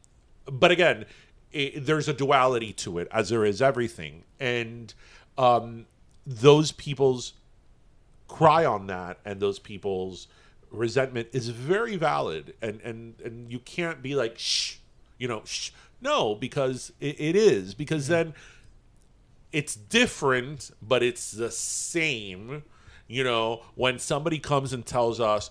[0.50, 1.04] but again,
[1.52, 4.92] it, there's a duality to it, as there is everything, and
[5.38, 5.86] um,
[6.26, 7.34] those people's
[8.28, 10.28] cry on that and those people's
[10.70, 12.54] resentment is very valid.
[12.60, 14.76] And and and you can't be like shh
[15.18, 15.70] you know shh.
[16.00, 18.34] No because it, it is because then
[19.52, 22.64] it's different but it's the same
[23.06, 25.50] you know when somebody comes and tells us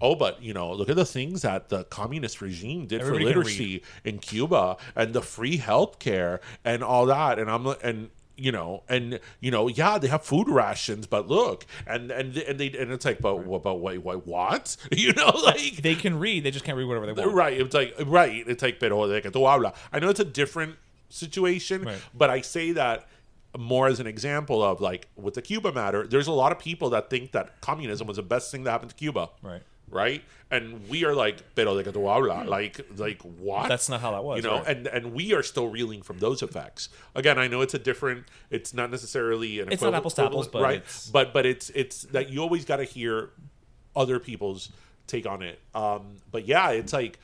[0.00, 3.28] oh but you know look at the things that the communist regime did Everybody for
[3.28, 7.38] literacy in cuba and the free health care and all that.
[7.38, 11.64] And i'm and you know and you know yeah they have food rations but look
[11.86, 15.30] and and and they and it's like but what but wait wait what you know
[15.44, 16.42] like they can read.
[16.44, 17.32] They just can't read whatever they want.
[17.34, 17.60] Right.
[17.60, 18.42] It's like right.
[18.46, 19.72] It's like pero de que tú habla.
[19.92, 20.76] I know it's a different
[21.08, 21.98] situation, Right.
[22.12, 23.06] but I say that
[23.56, 26.06] more as an example of like with the Cuba matter.
[26.06, 28.90] There's a lot of people that think that communism was the best thing that happened
[28.90, 29.30] to Cuba.
[29.42, 29.62] Right.
[29.94, 30.22] Right?
[30.50, 33.68] And we are like, pero de que tú hablas, like, like what?
[33.68, 34.58] That's not how that was, you know.
[34.58, 34.66] right.
[34.76, 36.90] And and we are still reeling from those effects.
[37.14, 38.24] Again, I know it's a different.
[38.50, 39.72] It's not necessarily an.
[39.72, 40.76] It's not apples to apples, but right?
[40.76, 43.30] it's- But but it's it's that you always got to hear
[43.96, 44.68] other people's
[45.06, 45.60] take on it.
[45.74, 47.18] Um, but yeah, it's like,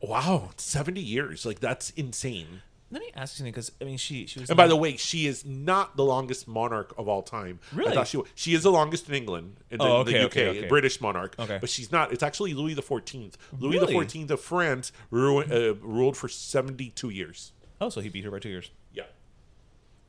[0.00, 2.62] wow, seventy years, like that's insane.
[2.92, 4.50] Let me ask you something because I mean, she she was.
[4.50, 7.60] And by the way, she is not the longest monarch of all time.
[7.72, 7.92] Really?
[7.92, 8.26] I thought she was.
[8.34, 10.68] She is the longest in England, in the, Oh, the okay, UK, okay, okay.
[10.68, 11.36] British monarch.
[11.38, 11.58] Okay.
[11.60, 12.12] But she's not.
[12.12, 13.38] It's actually Louis the Fourteenth.
[13.58, 13.86] Louis Really?
[13.86, 17.52] the Fourteenth of France ru- uh, ruled for seventy-two years.
[17.80, 18.70] oh, so he beat her by two years.
[18.92, 19.04] Yeah,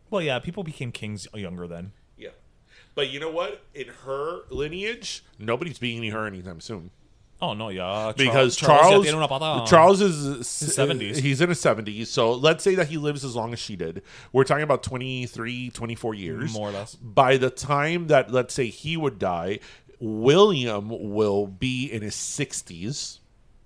[0.10, 1.92] Well, yeah, people became kings younger then.
[2.18, 2.30] yeah.
[2.96, 3.64] But you know what?
[3.76, 6.90] In her lineage, nobody's beating her anytime soon.
[7.42, 9.66] Oh no, yeah, because Charles pata.
[9.68, 10.16] Charles is
[10.46, 11.18] 70s.
[11.18, 12.08] Uh, he's in his 70s.
[12.08, 14.04] So let's say that he lives as long as she did.
[14.32, 16.54] We're talking about 23, 24 years.
[16.54, 16.96] More or less.
[16.96, 19.60] By the time that let's say he would die,
[20.00, 23.20] William will be in his 60s.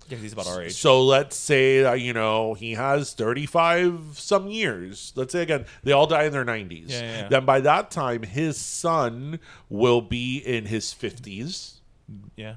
[0.08, 0.74] Yeah, he's about our age.
[0.74, 5.12] So let's say that you know he has 35 some years.
[5.16, 6.90] Let's say again they all die in their 90s.
[6.90, 7.28] Yeah, yeah, yeah.
[7.28, 11.76] Then by that time his son will be in his 50s
[12.36, 12.54] yeah,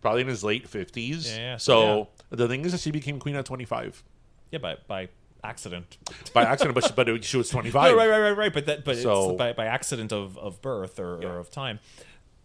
[0.00, 1.28] probably in his late 50s.
[1.28, 4.02] Yeah, yeah, So the thing is that she became queen at 25
[4.50, 5.08] yeah, by by
[5.44, 5.96] accident.
[6.32, 7.74] by accident, but she, but it, she was 25.
[7.82, 8.52] right, right, right, right, right.
[8.54, 11.28] But that, but So- it's by, by accident of, of birth or, Yeah.
[11.28, 11.78] or of time.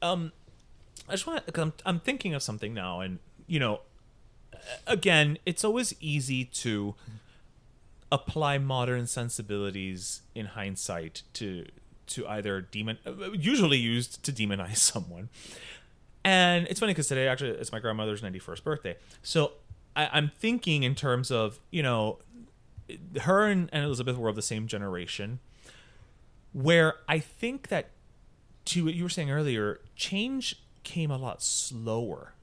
[0.01, 0.31] Um,
[1.07, 1.61] I just want to.
[1.61, 3.81] I'm, I'm thinking of something now, and you know,
[4.87, 6.95] again, it's always easy to
[8.11, 11.65] apply modern sensibilities in hindsight to
[12.07, 12.97] to either demon,
[13.33, 15.29] usually used to demonize someone.
[16.23, 18.97] And it's funny because today actually it's my grandmother's 91st birthday.
[19.23, 19.53] So
[19.95, 22.19] I, I'm thinking in terms of, you know,
[23.21, 25.39] her and, and Elizabeth were of the same generation,
[26.53, 27.91] where I think that
[28.65, 32.33] to what you were saying earlier, change came a lot slower.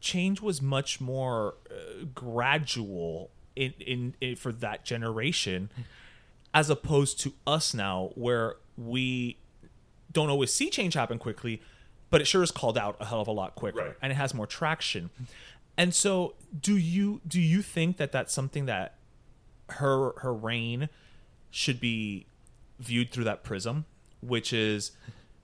[0.00, 5.70] Change was much more uh, gradual in, in in for that generation,
[6.52, 9.38] as opposed to us now, where we
[10.12, 11.62] don't always see change happen quickly,
[12.14, 13.94] but it sure is called out a hell of a lot quicker, Right.
[14.00, 15.10] and it has more traction.
[15.76, 18.94] And so, do you do you think that that's something that
[19.70, 20.88] her her reign
[21.50, 22.26] should be
[22.78, 23.84] viewed through that prism,
[24.20, 24.92] which is,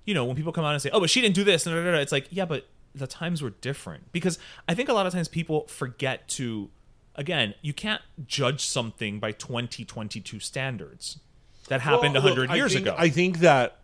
[0.04, 1.72] you know, when people come out and say, "Oh, but she didn't do this," da,
[1.72, 4.92] da, da, da," it's like, yeah, but the times were different because I think a
[4.92, 6.70] lot of times people forget to,
[7.16, 11.18] again, you can't judge something by 2022 standards
[11.66, 12.94] that happened a Well, look, 100 I years think- ago.
[12.96, 13.78] I think that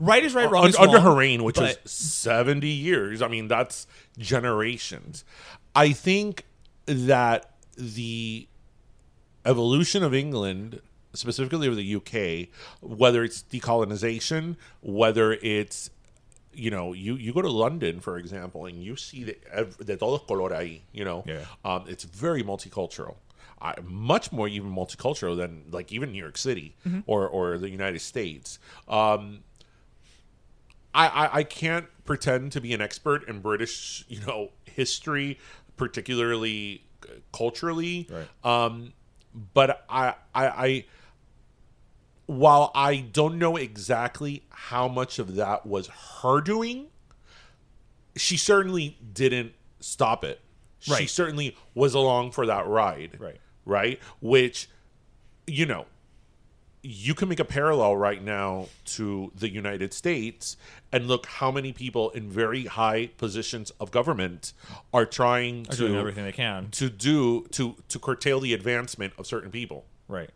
[0.00, 3.28] right is right, wrong is under wrong, her reign, which but- was 70 years, I
[3.28, 3.86] mean, that's
[4.18, 5.24] generations.
[5.74, 6.44] I think
[6.86, 8.46] that the
[9.44, 10.80] evolution of England,
[11.12, 12.48] specifically of the UK,
[12.80, 15.90] whether it's decolonization, whether it's
[16.56, 19.36] you know, you, you go to London, for example, and you see the,
[19.84, 21.44] de todos color ahí, you know, Yeah.
[21.64, 23.16] um, it's very multicultural.
[23.60, 26.76] I, much more even multicultural than like even New York City
[27.06, 28.60] or, or the United States.
[28.86, 29.40] Um,
[30.94, 35.38] I, I, I can't pretend to be an expert in British, you know, history,
[35.76, 38.08] particularly uh, culturally.
[38.10, 38.28] Right.
[38.44, 38.92] Um,
[39.52, 40.84] but I, I, I,
[42.26, 45.88] while I don't know exactly how much of that was
[46.22, 46.86] her doing,
[48.16, 50.40] she certainly didn't stop it.
[50.78, 53.16] She certainly was along for that ride.
[53.18, 53.40] Right.
[53.64, 53.98] Right.
[54.20, 54.68] Which,
[55.46, 55.86] you know,
[56.86, 60.56] you can make a parallel right now to the United States
[60.92, 64.52] and look how many people in very high positions of government
[64.92, 66.68] are trying Are to everything they can.
[66.72, 70.28] to do to to curtail the advancement of certain people Right.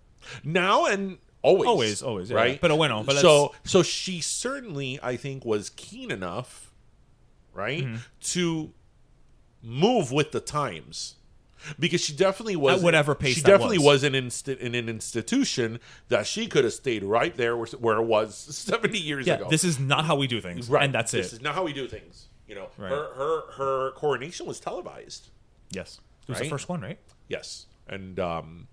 [0.43, 2.37] now and always Always, always, yeah.
[2.37, 6.73] right But, bueno, but so so she certainly i think was keen enough
[7.53, 7.97] right Mm-hmm.
[8.35, 8.73] to
[9.63, 11.17] move with the times
[11.79, 14.03] because she definitely was At whatever pace she definitely was.
[14.03, 17.97] was, in, insti- in an institution that she could have stayed right there where, where
[17.99, 20.69] it was 70 years Yeah, ago this is not how we do things.
[20.69, 21.19] right And that's it.
[21.19, 22.91] this is not how we do things you know Right.
[22.91, 25.29] her her her coronation was televised
[25.71, 26.01] yes.
[26.23, 26.45] It was Right?
[26.45, 26.99] the first one, right?
[27.29, 28.69] Yes, and um,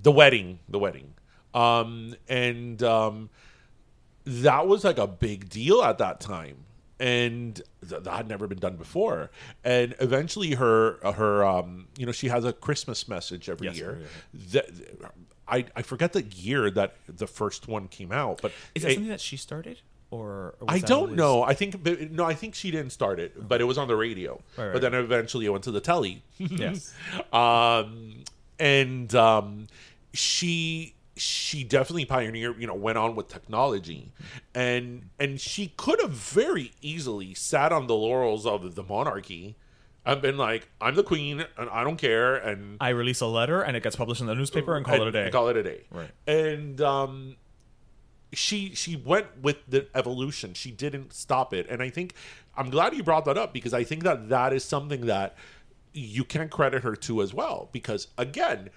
[0.00, 1.14] the wedding, the wedding,
[1.54, 3.30] um, and um,
[4.24, 6.58] that was like a big deal at that time,
[7.00, 9.30] and th- that had never been done before.
[9.64, 13.98] And eventually, her her um, you know she has a Christmas message every Yes, year.
[14.00, 14.06] yeah,
[14.52, 14.70] That
[15.48, 18.94] I I forget the year that the first one came out, but Is that it-
[18.94, 19.80] something that she started?
[20.12, 21.44] Or, or I don't always- know.
[21.44, 22.24] I think no.
[22.24, 24.32] I think she didn't start it, but it was on the radio.
[24.56, 26.24] Right, right, but then eventually it went to the telly.
[26.36, 26.92] Yes.
[27.32, 28.24] um,
[28.58, 29.68] and um,
[30.12, 34.12] she she definitely pioneered you know went on with technology
[34.54, 39.54] and and she could have very easily sat on the laurels of the monarchy
[40.06, 43.60] and been like i'm the queen and i don't care and I release a letter
[43.60, 45.24] and it gets published in the newspaper and call it a day.
[45.24, 46.10] and call it a day Right.
[46.26, 47.36] and um
[48.32, 52.14] she she went with the evolution she didn't stop it and i think
[52.56, 55.36] i'm glad you brought that up because i think that that is something that
[55.92, 58.70] you can credit her to as well because again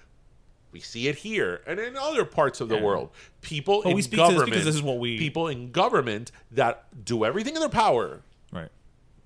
[0.74, 2.82] we see it here and in other parts of the Yeah.
[2.82, 3.10] world
[3.40, 6.32] people But in we speak to this because this is what we- people in government
[6.50, 8.22] that do everything in their power
[8.52, 8.68] Right.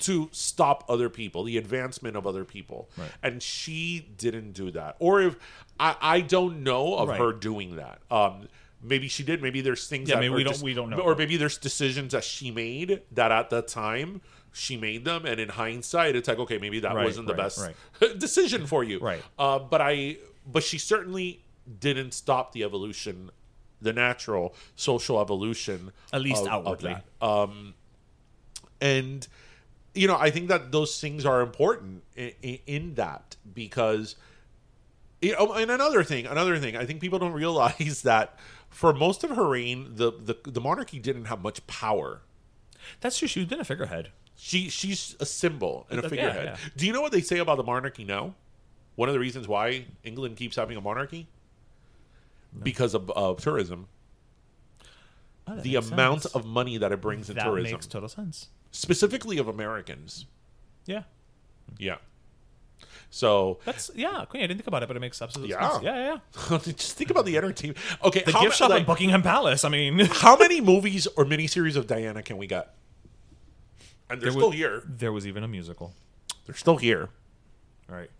[0.01, 2.89] to stop other people, the advancement of other people.
[2.97, 3.11] Right.
[3.23, 4.97] And she didn't do that.
[5.01, 5.37] Or if
[5.81, 7.19] I, I don't know of Right.
[7.19, 8.01] her doing that.
[8.11, 8.49] Um
[8.81, 9.43] maybe she did.
[9.43, 10.99] Maybe there's things Yeah, that maybe we don't- we don't know.
[10.99, 14.21] Or maybe there's decisions that she made that at the time
[14.53, 17.61] she made them and in hindsight it's like okay maybe that Right, wasn't the best
[18.19, 19.23] decision for you Right.
[19.39, 20.17] uh, but i
[20.51, 21.43] but she certainly
[21.81, 23.31] didn't stop the evolution
[23.81, 26.95] the natural social evolution At least of- of outwardly.
[26.95, 27.25] that.
[27.27, 27.75] Um,
[28.81, 29.27] and
[29.95, 34.17] you know i think that those things are important in, in that because
[35.21, 38.37] you know, and another thing another thing i think people don't realize that
[38.69, 42.21] for most of her reign the the, the monarchy didn't have much power
[43.01, 43.29] That's true.
[43.29, 44.11] She's been a figurehead.
[44.37, 46.57] she she's a symbol and a Yeah, figurehead yeah.
[46.77, 48.35] do you know what they say about the monarchy now
[48.99, 51.29] one of the reasons why england keeps having a monarchy
[52.63, 53.87] because of, of tourism
[55.51, 56.35] Oh, the amount sense.
[56.35, 58.49] of money that it brings in tourism makes total sense.
[58.71, 60.27] specifically of americans
[60.87, 61.03] Yeah.
[61.79, 61.97] yeah
[63.11, 64.43] so That's yeah, Queen.
[64.43, 65.71] I didn't think about it, but it makes absolute Yeah.
[65.71, 65.83] sense.
[65.83, 66.19] Yeah, yeah,
[66.51, 66.59] yeah.
[66.77, 67.79] just think about the entertainment.
[68.05, 69.65] Okay, The gift ma- shop like, at Buckingham Palace.
[69.65, 72.75] I mean, how many movies or miniseries of Diana can we get?
[74.11, 74.83] And they're There still was- here.
[74.87, 75.95] there was even a musical.
[76.45, 77.09] They're still here.
[77.89, 78.11] Right.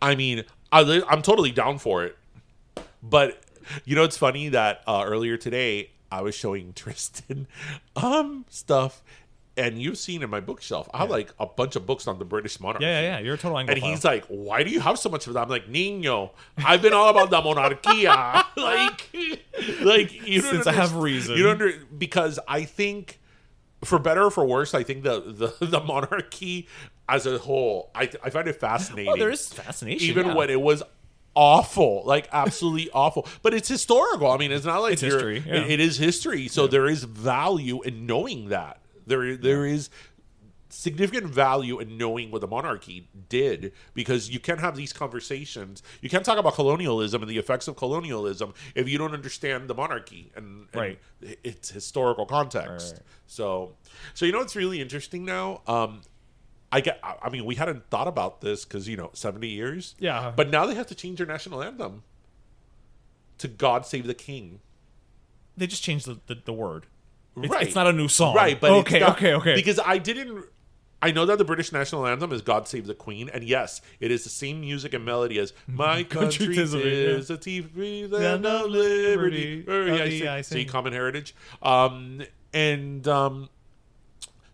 [0.00, 2.16] I mean, I, I'm totally down for it.
[3.02, 3.42] But
[3.84, 7.46] you know, it's funny that uh, earlier today I was showing Tristan
[7.96, 9.02] um stuff,
[9.56, 10.88] and you've seen in my bookshelf.
[10.92, 12.84] I have like a bunch of books on the British monarchy.
[12.84, 13.18] Yeah, yeah, yeah.
[13.20, 13.70] You're a total Anglophile.
[13.70, 16.82] And he's like, "Why do you have so much of that?" I'm like, "Niño, I've
[16.82, 19.08] been all about the monarchia, like,
[19.82, 21.36] like you Since I have reason.
[21.36, 23.18] You don't under, because I think,
[23.84, 26.68] for better or for worse, I think the the, the monarchy
[27.10, 29.12] as a whole, I I find it fascinating.
[29.12, 30.08] Oh, there is fascination.
[30.08, 30.34] even yeah.
[30.34, 30.82] when it was
[31.34, 33.26] awful, like absolutely awful.
[33.42, 34.30] But it's historical.
[34.30, 35.54] I mean, it's not like It's history, yeah.
[35.56, 36.48] it- it is history.
[36.48, 38.80] So there is value in knowing that.
[39.06, 39.90] There there is
[40.72, 45.82] significant value in knowing what the monarchy did because you can't have these conversations.
[46.00, 49.74] You can't talk about colonialism and the effects of colonialism if you don't understand the
[49.74, 50.98] monarchy and, and Right.
[51.42, 52.92] its historical context.
[52.94, 53.02] Right.
[53.26, 53.72] So,
[54.14, 55.62] so you know what's really interesting now?
[55.66, 56.02] Um,
[56.72, 57.00] I get.
[57.02, 59.94] I mean, we hadn't thought about this because you know, seventy years.
[59.98, 60.32] Yeah.
[60.34, 62.04] But now they have to change their national anthem
[63.38, 64.60] to "God Save the King."
[65.56, 66.86] they just changed the, the, the word.
[67.36, 67.66] It's, right.
[67.66, 68.34] it's not a new song.
[68.34, 69.54] Right, but okay, not- okay, okay.
[69.54, 70.44] Because I didn't.
[71.02, 74.10] I know that the British national anthem is "God Save the Queen," and yes, it
[74.10, 76.80] is the same music and melody as "My Country country of yeah.
[77.16, 80.68] is a TV land of liberty." Liberty, yeah, of I see- I see, sing.
[80.68, 81.34] common heritage.
[81.62, 83.48] Um, and um,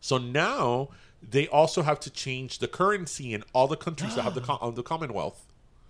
[0.01, 0.91] so now
[1.23, 4.75] they also have to change the currency in all the countries that have the com-
[4.75, 5.45] the Commonwealth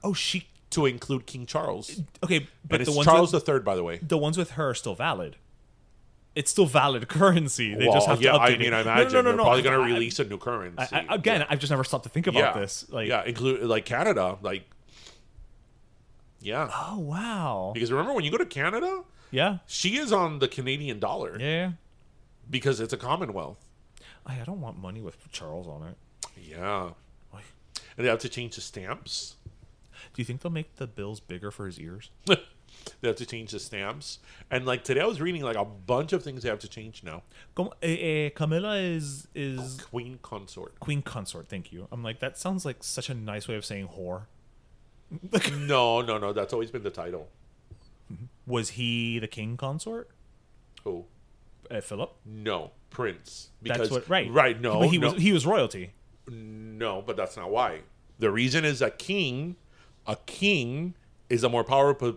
[0.05, 0.47] oh, she.
[0.71, 2.01] to include King Charles.
[2.23, 3.99] Okay, but and the it's ones Charles with, the Third, by the way.
[4.03, 5.37] the ones with her are still valid.
[6.35, 7.75] It's still valid currency.
[7.75, 8.59] They well, just have to yeah, update I it.
[8.61, 9.43] mean, I No, no, imagine no, no, they're no.
[9.45, 10.95] probably going I- to release a new currency.
[10.95, 12.87] I, I, again, I've just never stopped to think about this.
[12.91, 14.65] Like, yeah, include like Canada, like
[16.41, 16.69] yeah.
[16.73, 21.01] oh wow, Because remember when you go to Canada, yeah, she is on the Canadian
[21.01, 21.73] dollar yeah.
[22.49, 23.66] because it's a Commonwealth.
[24.27, 25.97] I, don't want money with Charles on it.
[26.37, 26.91] Yeah,
[27.97, 29.37] and they have to change the stamps.
[30.13, 32.11] Do you think they'll make the bills bigger for his ears?
[32.27, 34.19] they have to change the stamps,
[34.51, 37.03] and like today I was reading like a bunch of things they have to change
[37.03, 37.23] now.
[37.55, 40.79] Como, eh, eh, Camilla is is Queen consort.
[40.81, 41.49] queen consort.
[41.49, 41.89] Thank you.
[41.91, 44.25] I'm like that sounds like such a nice way of saying whore.
[45.67, 46.33] no, no, no.
[46.33, 47.29] That's always been the title.
[48.47, 50.11] Was he the king consort?
[50.85, 51.07] Oh
[51.71, 52.13] Uh, Philip.
[52.25, 53.51] no, Prince.
[53.63, 54.31] Because That's what right.
[54.31, 54.61] right.
[54.61, 55.13] No, but he no.
[55.13, 55.93] was he was royalty.
[56.29, 57.81] No, but that's not why.
[58.19, 59.57] The reason is a king,
[60.07, 60.95] a king
[61.29, 62.17] is a more powerful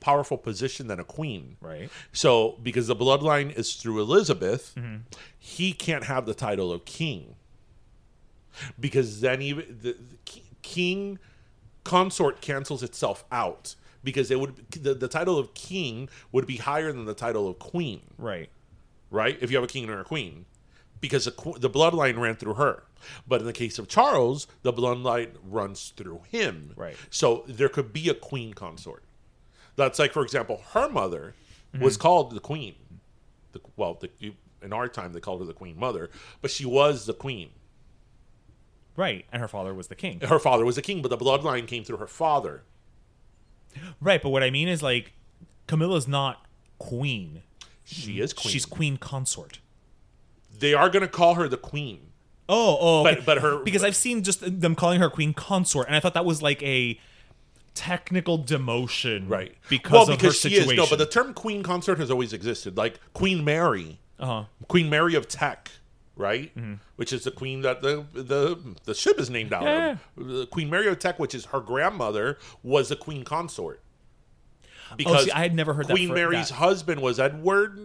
[0.00, 1.56] powerful position than a queen.
[1.60, 1.90] Right.
[2.12, 4.96] So, because the bloodline is through Elizabeth, Mm-hmm.
[5.38, 7.34] he can't have the title of king.
[8.78, 10.16] Because then even the, the
[10.62, 11.18] king
[11.84, 13.74] consort cancels itself out
[14.04, 17.58] because it would the, the title of king would be higher than the title of
[17.58, 18.50] queen Right.
[19.10, 19.38] Right?
[19.40, 20.46] If you have a king or a queen,
[21.00, 22.84] because the, the bloodline ran through her.
[23.26, 26.72] But in the case of Charles, the bloodline runs through him.
[26.76, 26.96] Right.
[27.08, 29.04] So there could be a queen consort.
[29.76, 31.34] That's like, for example, her mother
[31.78, 32.02] was mm-hmm.
[32.02, 32.74] called the queen.
[33.52, 36.10] The, well, the, you- in our time, they called her the queen mother,
[36.42, 37.50] but she was the queen.
[38.96, 40.20] Right, and her father was the king.
[40.20, 42.62] Her father was a king, but the bloodline came through her father.
[44.00, 45.12] Right, but what I mean is like
[45.66, 46.44] Camilla's not
[46.78, 47.42] queen.
[47.90, 48.52] She is queen.
[48.52, 49.58] She's queen consort.
[50.58, 52.08] they are going to call her the queen.
[52.48, 53.22] Oh, oh, But- okay.
[53.24, 56.24] but her- because I've seen just them calling her queen consort, and I thought that
[56.26, 56.98] was like a
[57.74, 59.54] technical demotion, Right.
[59.68, 60.72] Because well, of because her she situation.
[60.72, 60.76] is.
[60.76, 62.76] No, but the term queen consort has always existed.
[62.76, 64.44] Like Queen Mary, uh-huh.
[64.68, 65.70] Queen Mary of Teck,
[66.16, 66.52] right?
[66.96, 70.50] Which is the queen that the the the ship is named out Yeah, of.
[70.50, 73.80] Queen Mary of Teck, which is her grandmother, was a queen consort.
[74.96, 76.54] Because Oh, see, I had never heard that Queen for- Mary's that.
[76.56, 77.78] husband was Edward.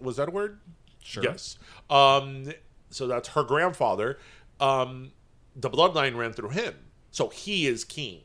[0.00, 0.60] Was Edward?
[1.02, 1.22] Sure.
[1.24, 1.56] Yes.
[1.88, 2.52] Um,
[2.90, 4.18] so that's her grandfather.
[4.60, 5.12] Um,
[5.56, 6.74] the bloodline ran through him,
[7.10, 8.20] so he is king.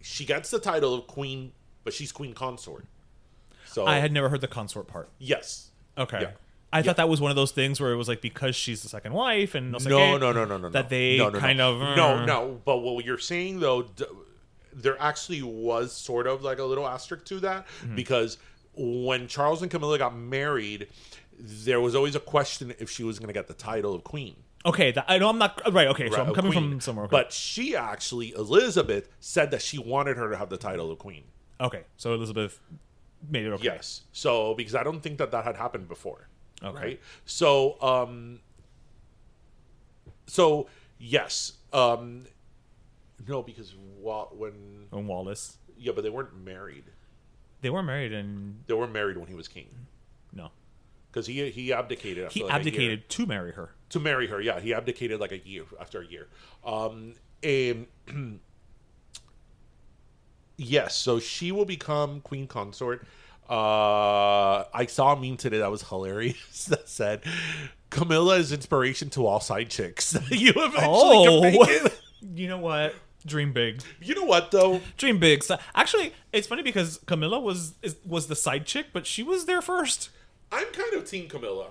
[0.00, 1.52] She gets the title of queen,
[1.84, 2.86] but she's queen consort.
[3.66, 5.08] So I had never heard the consort part.
[5.18, 5.70] yes.
[5.98, 6.20] Okay.
[6.22, 6.30] Yeah.
[6.74, 8.88] I thought that was one of those things where it was like because she's the
[8.88, 11.58] second wife and no, sé No, no, no, no, no, that they No, no, kind
[11.58, 11.72] no.
[11.74, 12.60] of no, uh, no.
[12.64, 13.86] But what you're saying though,
[14.72, 17.96] there actually was sort of like a little asterisk to that Mm-hmm.
[17.96, 18.38] because
[18.74, 20.88] when Charles and Camilla got married,
[21.38, 24.36] there was always a question if she was going to get the title of queen.
[24.64, 25.88] Okay, that, I know I'm not right.
[25.88, 26.70] Okay, so Right, I'm coming queen.
[26.70, 27.04] from somewhere.
[27.06, 27.10] Okay.
[27.16, 31.24] But she actually, Elizabeth, said that she wanted her to have the title of queen.
[31.60, 32.60] okay, so Elizabeth
[33.28, 33.64] made it okay.
[33.64, 34.02] Yes.
[34.12, 36.28] So because I don't think that that had happened before.
[36.62, 36.80] Okay.
[36.80, 37.00] Right.
[37.26, 38.40] So um.
[40.26, 40.68] So
[40.98, 41.52] yes.
[41.72, 42.24] Um.
[43.28, 46.84] No, because wa- when And Wallis, yeah, but they weren't married.
[47.60, 49.68] they were married and They were married when he was king
[50.32, 50.50] no,
[51.10, 52.24] because he he abdicated.
[52.26, 52.60] After he like a year.
[52.60, 53.70] abdicated to marry her.
[53.90, 54.40] to marry her.
[54.40, 56.28] Yeah, he abdicated like a year after a year.
[56.64, 57.86] Um, and
[60.56, 63.06] yes, so she will become queen consort.
[63.48, 67.22] Uh, I saw a meme today that was hilarious that said,
[67.90, 72.00] "Camilla is inspiration to all side chicks." you eventually can make Oh, it.
[72.34, 72.94] you know what?
[73.26, 73.82] Dream big.
[74.00, 74.80] You know what though?
[74.96, 75.42] Dream big.
[75.42, 79.44] So, actually, it's funny because Camilla was is, was the side chick, but she was
[79.46, 80.10] there first.
[80.50, 81.68] I'm kind of team Camilla.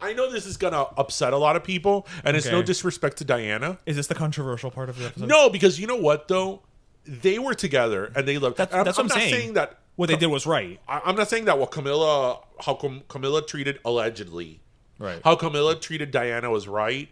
[0.00, 3.24] I know this is gonna upset a lot of people, and it's no disrespect to
[3.24, 3.78] Diana.
[3.86, 5.28] Is this the controversial part of the episode?
[5.28, 6.62] No, because you know what though,
[7.06, 8.56] they were together and they loved.
[8.58, 9.32] that's, and I'm, that's what I'm, not saying.
[9.34, 10.80] saying that what they did was right.
[10.88, 14.60] I- I'm not saying that what Camilla, how Cam- Camilla treated allegedly,
[14.98, 15.20] Right.
[15.24, 17.08] how Camilla treated Diana was right.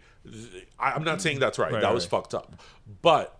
[0.79, 1.71] I- I'm not saying that's right.
[1.71, 2.11] Right, that was right.
[2.11, 2.53] fucked up.
[3.01, 3.37] But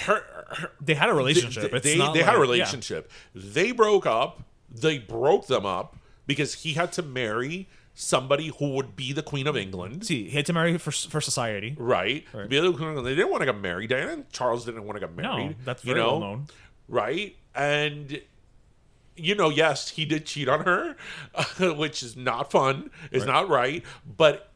[0.00, 0.22] her,
[0.56, 1.70] her They had a relationship.
[1.70, 2.38] They, they, they had a like- yeah.
[2.40, 3.10] relationship.
[3.34, 4.42] They broke up.
[4.70, 9.46] They broke them up because he had to marry somebody who would be the Queen
[9.46, 10.06] of England.
[10.06, 11.76] See, he had to marry for for society.
[11.78, 12.24] Right.
[12.32, 12.48] Right.
[12.48, 13.06] Be the Queen of England.
[13.06, 13.90] They didn't want to get married.
[13.90, 15.56] Diana and Charles didn't want to get No, married.
[15.64, 16.12] that's you very know?
[16.12, 16.46] well known.
[16.88, 17.36] Right.
[17.54, 18.22] And
[19.14, 20.96] you know, yes, he did cheat on her,
[21.76, 22.90] which is not fun.
[23.10, 23.84] It's not right.
[24.16, 24.48] But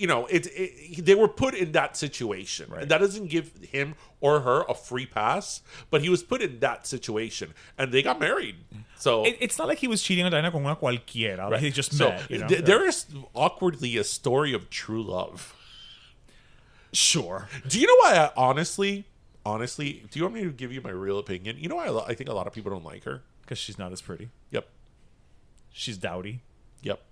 [0.00, 2.66] you know, it, it they were put in that situation.
[2.70, 2.82] Right.
[2.82, 6.60] And that doesn't give him or her a free pass, but he was put in
[6.60, 8.56] that situation, and they got married.
[8.96, 11.50] So It, it's not like he was cheating on Diana con una cualquiera.
[11.50, 12.30] Like he just so met.
[12.30, 12.48] You know?
[12.48, 15.54] th- there is awkwardly a story of true love.
[16.92, 17.48] sure.
[17.68, 18.16] Do you know why?
[18.26, 19.06] I, honestly,
[19.44, 21.56] honestly, do you want me to give you my real opinion?
[21.58, 23.22] You know why I, I think a lot of people don't like her.
[23.42, 24.28] Because she's not as pretty.
[24.50, 24.68] Yep,
[25.72, 26.40] She's dowdy.
[26.82, 27.02] yep.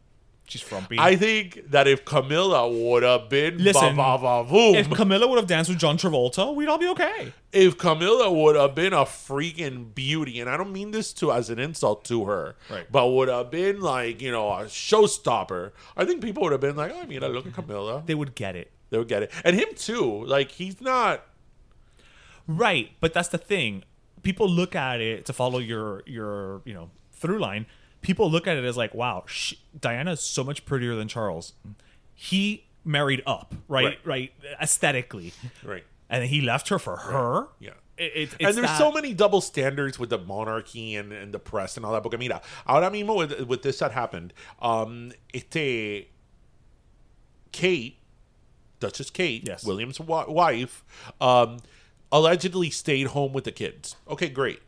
[0.48, 0.96] She's frumpy.
[0.98, 5.26] I think that if Camilla would have been Listen, ba ba ba boom, if Camilla
[5.28, 7.34] would have danced with John Travolta, we'd all be okay.
[7.52, 11.50] if Camilla would have been a freaking beauty, and I don't mean this to as
[11.50, 12.86] an insult to her, Right.
[12.90, 16.76] but would have been like you know a showstopper, I think people would have been
[16.76, 18.70] like, oh, I mean, I look at Camilla, They would get it.
[18.88, 20.24] they would get it, and him too.
[20.24, 21.24] Like he's not.
[22.46, 23.84] Right, but that's the thing.
[24.22, 27.66] People look at it to follow your your you know through line.
[28.00, 31.52] People look at it as like, wow, sh Diana is so much prettier than Charles.
[32.14, 33.84] He married up, right?
[33.84, 33.98] Right.
[34.04, 34.32] Right,
[34.62, 35.32] aesthetically,
[35.64, 35.84] Right.
[36.08, 37.48] and he left her for her.
[37.60, 37.70] Yeah.
[38.00, 41.76] It, and there's that- so many double standards with the monarchy and, and the press
[41.76, 42.02] and all that.
[42.04, 44.32] Porque mira, ahora mismo with, with this that happened,
[44.62, 46.06] um, este,
[47.52, 47.98] Kate,
[48.80, 49.64] Duchess Kate, Yes.
[49.64, 50.84] William's wife,
[51.20, 51.58] um,
[52.12, 53.96] allegedly stayed home with the kids.
[54.08, 54.60] Okay, great.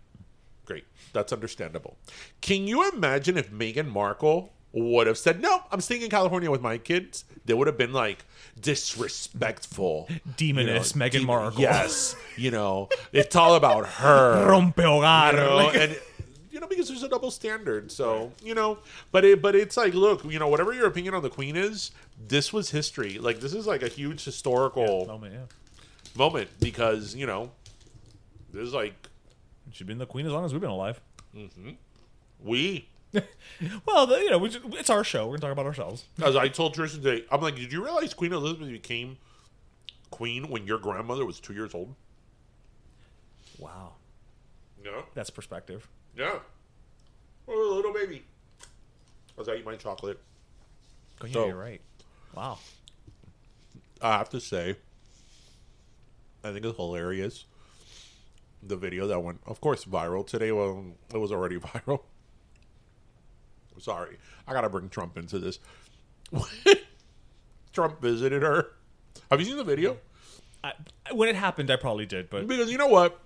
[1.13, 1.97] That's understandable.
[2.41, 6.61] Can you imagine if Meghan Markle would have said, no, I'm staying in California with
[6.63, 7.25] my kids?
[7.45, 8.25] They would have been like
[8.61, 10.09] disrespectful.
[10.37, 11.61] Demoness Meghan demon- Markle.
[11.61, 12.15] Yes.
[12.37, 14.47] You know, it's all about her.
[14.51, 15.33] rompe hogar.
[15.33, 15.99] You know, Like- and
[16.51, 17.91] you know because there's a double standard.
[17.91, 18.79] So you know,
[19.13, 21.91] but it but it's like, look, you know, whatever your opinion on the Queen is,
[22.29, 23.19] this was history.
[23.19, 25.41] Like this is like a huge historical moment, yeah.
[26.17, 27.51] moment because you know,
[28.53, 28.95] this is like
[29.73, 31.01] She's been the queen as long as we've been alive.
[31.37, 31.71] Mm-hmm.
[32.43, 32.89] We,
[33.87, 35.27] Well, the, you know, we just, it's our show.
[35.27, 36.05] We're gonna talk about ourselves.
[36.23, 39.19] as I told Tristan today, I'm like, did you realize Queen Elizabeth became
[40.11, 41.95] queen when your grandmother was two years old?
[43.59, 43.93] Wow,
[44.85, 45.03] Yeah.
[45.15, 45.87] that's perspective.
[46.17, 46.39] Yeah.
[47.47, 48.25] Oh, little baby.
[49.39, 50.19] As I eat my chocolate.
[51.21, 51.81] Oh, yeah, So- you're right.
[52.35, 52.59] Wow.
[54.03, 54.77] I have to say,
[56.43, 57.45] I think it's hilarious.
[58.63, 60.53] The video that went, of course, viral today.
[60.53, 62.01] Well, it was already viral.
[63.79, 65.59] Sorry, I gotta bring Trump into this.
[67.73, 68.73] Trump visited her.
[69.31, 69.97] Have you seen the video?
[70.63, 70.73] I,
[71.13, 73.19] when it happened, I probably did, but Because you know what?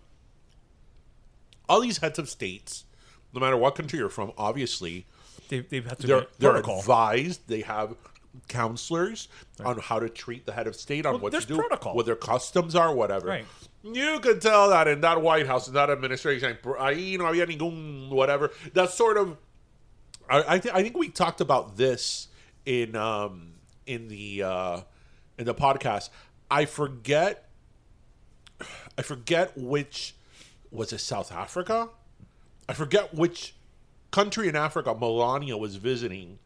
[1.69, 2.85] All these heads of states,
[3.33, 5.07] no matter what country you're from, obviously
[5.49, 7.49] they, they've had to they're they're advised.
[7.49, 7.97] They have
[8.49, 9.29] counselors
[9.65, 11.97] on how to treat the head of state, on Well, what to do, protocol.
[11.97, 13.27] what their customs are, whatever.
[13.29, 13.47] Right.
[13.85, 18.09] You could tell that in that White House, in that administration, ahí no había ningún
[18.09, 18.51] whatever.
[18.73, 19.37] That sort of.
[20.29, 22.29] I I, th- I think we talked about this
[22.65, 23.53] in um
[23.87, 24.81] in the uh
[25.37, 26.09] in the podcast.
[26.51, 27.49] I forget.
[28.97, 30.15] I forget which
[30.71, 31.91] was it South Africa.
[32.67, 33.54] I forget which
[34.15, 36.39] country in Africa Melania was visiting.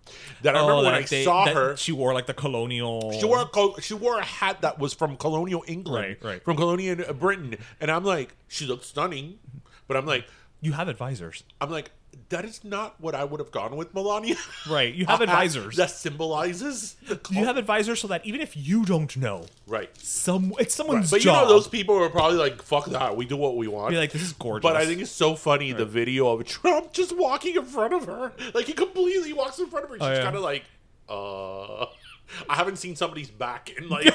[0.42, 1.76] That I oh, remember when I Oh, that they- saw her.
[1.76, 3.12] she wore like the colonial.
[3.12, 6.42] She wore a co- she wore a hat that was from colonial England, Right, right.
[6.44, 9.38] from colonial Britain, and I'm like, she looks stunning,
[9.86, 10.24] but I'm like,
[10.60, 11.90] You have advisors, I'm like,
[12.30, 14.36] that is not what I would have gone with Melania.
[14.68, 14.92] right?
[14.94, 15.76] You have advisors.
[15.76, 19.90] that symbolizes the you have advisors so that even if you don't know, right.
[19.98, 20.70] some it's Right.
[20.72, 23.68] someone's But you know, those people were probably like, "Fuck that, we do what we
[23.68, 24.62] want." Be like, this is gorgeous.
[24.62, 28.06] But I think it's so funny the video of Trump just walking in front of
[28.06, 29.96] her, like he completely walks in front of her.
[29.96, 30.22] She's Oh, yeah.
[30.22, 30.64] kind of like,
[31.08, 31.86] uh,
[32.48, 34.14] I haven't seen somebody's back in like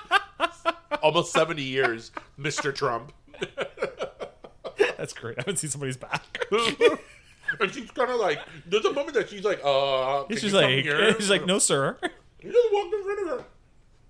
[1.02, 3.12] almost seventy years, Mister Trump.
[5.04, 5.36] That's great.
[5.36, 6.46] I haven't seen somebody's back.
[7.60, 11.14] and she's kind of like, there's a moment that she's like, uh, she's like, here?
[11.20, 11.98] she's like, no, sir.
[12.38, 13.44] He just walked in front of her,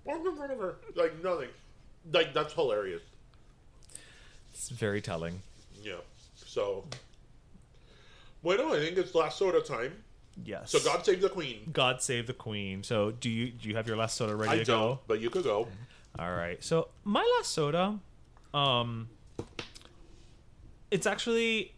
[0.03, 1.47] walked in front of her, like nothing.
[2.11, 3.01] Like that's hilarious.
[4.53, 5.41] It's very telling.
[5.81, 5.99] Yeah.
[6.35, 6.83] So,
[8.43, 9.93] bueno, I think it's last soda time.
[10.43, 10.71] Yes.
[10.71, 11.69] So God save the Queen.
[11.71, 12.83] God save the queen.
[12.83, 14.99] So do you do you have your last soda ready I to don't, go?
[15.07, 15.69] but you could go.
[16.19, 16.61] All right.
[16.61, 17.99] So my last soda,
[18.53, 19.07] um,
[20.91, 21.73] it's actually,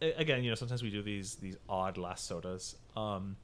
[0.00, 2.76] again, you know, sometimes we do these these odd last sodas.
[2.96, 3.36] Um,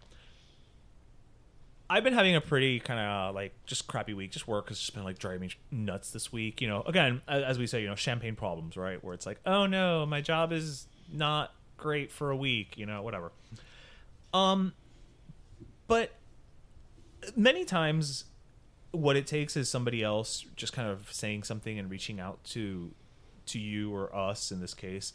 [1.88, 4.32] I've been having a pretty kind of like just crappy week.
[4.32, 6.60] Just work has just been like driving me nuts this week.
[6.60, 9.02] You know, again, as we say, you know, champagne problems, right?
[9.04, 12.78] Where it's like, oh no, my job is not great for a week.
[12.78, 13.32] You know, whatever.
[14.32, 14.72] Um,
[15.86, 16.12] but
[17.36, 18.24] many times
[18.90, 22.92] what it takes is somebody else just kind of saying something and reaching out to
[23.47, 25.12] to you or us in this case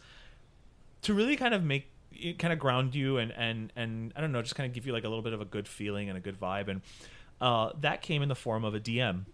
[1.02, 4.32] to really kind of make it kind of ground you and and and I don't
[4.32, 6.18] know just kind of give you like a little bit of a good feeling and
[6.18, 6.68] a good vibe.
[6.68, 6.82] And
[7.40, 9.26] uh, that came in the form of a DM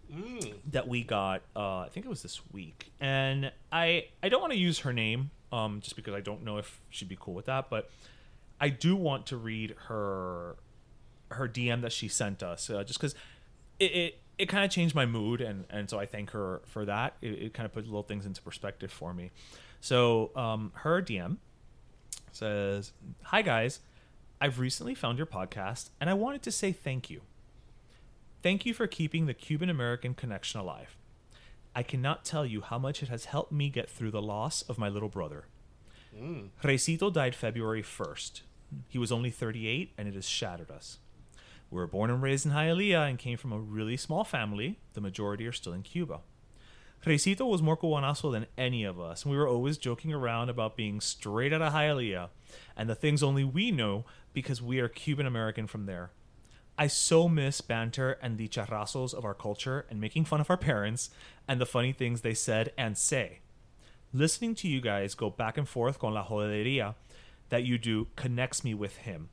[0.70, 2.92] that we got uh, I think it was this week.
[3.00, 6.58] And I I don't want to use her name um, just because I don't know
[6.58, 7.90] if she'd be cool with that but
[8.60, 10.56] I do want to read her
[11.30, 13.14] her DM that she sent us, uh, just because
[13.78, 16.84] it it, it kind of changed my mood, and and so I thank her for
[16.84, 17.14] that.
[17.22, 19.30] It, it kind of put little things into perspective for me.
[19.80, 21.38] So um, her DM
[22.32, 22.92] says,
[23.24, 23.80] "Hi guys,
[24.40, 27.22] I've recently found your podcast, and I wanted to say thank you.
[28.42, 30.96] Thank you for keeping the Cuban American connection alive.
[31.74, 34.78] I cannot tell you how much it has helped me get through the loss of
[34.78, 35.46] my little brother."
[36.62, 38.40] Recito died February 1st.
[38.88, 40.98] He was only 38, and it has shattered us.
[41.70, 44.78] We were born and raised in Hialeah and came from a really small family.
[44.94, 46.20] The majority are still in Cuba.
[47.04, 50.76] Recito was more cubanazo than any of us, and we were always joking around about
[50.76, 52.30] being straight out of Hialeah
[52.76, 56.10] and the things only we know because we are Cuban American from there.
[56.76, 60.56] I so miss banter and the charrazos of our culture and making fun of our
[60.56, 61.10] parents
[61.46, 63.38] and the funny things they said and say.
[64.12, 66.96] Listening to you guys go back and forth con la joderia
[67.50, 69.28] that you do connects me with him.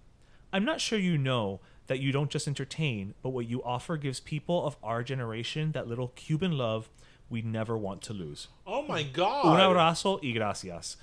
[0.53, 4.19] I'm not sure you know that you don't just entertain, but what you offer gives
[4.19, 6.89] people of our generation that little Cuban love
[7.29, 8.47] we never want to lose.
[8.65, 9.45] Oh my god!
[9.45, 10.97] Un abrazo y gracias.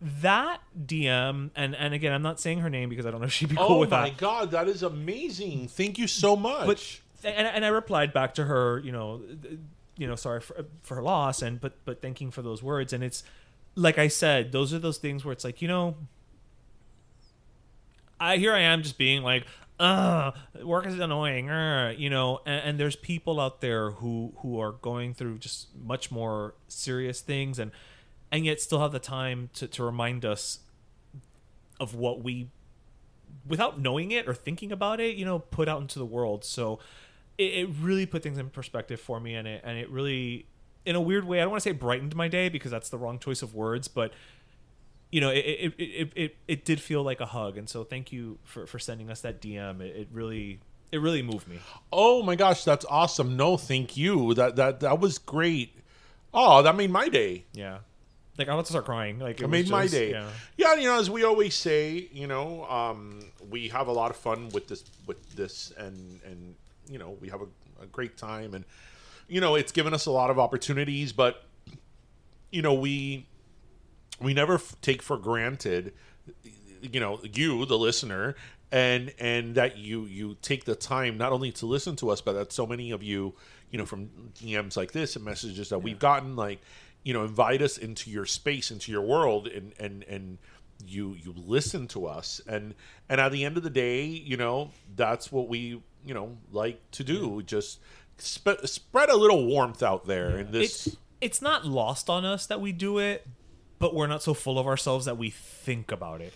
[0.00, 3.32] That DM, and and again, I'm not saying her name because I don't know if
[3.32, 4.00] she'd be cool Oh with that.
[4.00, 5.68] Oh my god, that is amazing!
[5.68, 6.66] Thank you so much.
[6.66, 9.22] But and, and I replied back to her, you know,
[9.96, 12.92] you know, sorry for, for her loss, and but but thanking for those words.
[12.92, 13.22] And it's
[13.74, 15.96] like I said, those are those things where it's like, you know,
[18.18, 19.46] I here I am just being like,
[19.82, 20.30] uh,
[20.62, 24.72] work is annoying, uh, you know, and, and there's people out there who who are
[24.72, 27.72] going through just much more serious things and
[28.30, 30.60] and yet still have the time to, to remind us
[31.80, 32.48] of what we
[33.44, 36.44] without knowing it or thinking about it you know put out into the world.
[36.44, 36.78] So
[37.36, 40.46] it, it really put things in perspective for me and it and it really
[40.86, 42.98] in a weird way i don't want to say brightened my day because that's the
[42.98, 44.12] wrong choice of words but
[45.12, 48.10] you know it it, it, it, it did feel like a hug and so thank
[48.10, 50.58] you for, for sending us that dm it, it really
[50.90, 51.58] it really moved me
[51.92, 53.36] Oh my gosh, that's awesome.
[53.36, 54.34] No, thank you.
[54.34, 55.74] That that that was great.
[56.34, 57.44] Oh, that made my day.
[57.54, 57.78] yeah
[58.38, 60.10] like I want to start crying like It was made my day.
[60.10, 60.28] yeah.
[60.56, 60.74] Yeah.
[60.74, 63.20] you know, as we always say, you know, um,
[63.50, 66.54] we have a lot of fun with this, with this, and and
[66.90, 68.64] you know, we have a, a great time, and
[69.28, 71.44] you know, it's given us a lot of opportunities, but
[72.50, 73.26] you know, we
[74.22, 75.92] we never f- take for granted,
[76.82, 78.34] you know, you, the listener,
[78.70, 82.32] and and that you you take the time not only to listen to us, but
[82.32, 83.34] that so many of you,
[83.70, 84.08] you know, from
[84.40, 86.60] DMs like this and messages that we've gotten, like,
[87.02, 90.38] you know, invite us into your space, into your world, and and and
[90.86, 92.74] you you listen to us, and
[93.08, 96.80] and at the end of the day, you know, that's what we you know like
[96.92, 97.78] to do, just
[98.18, 100.86] sp- spread a little warmth out there in this.
[100.86, 103.26] it's it's not lost on us that we do it,
[103.82, 106.32] but we're not so full of ourselves that we think about it.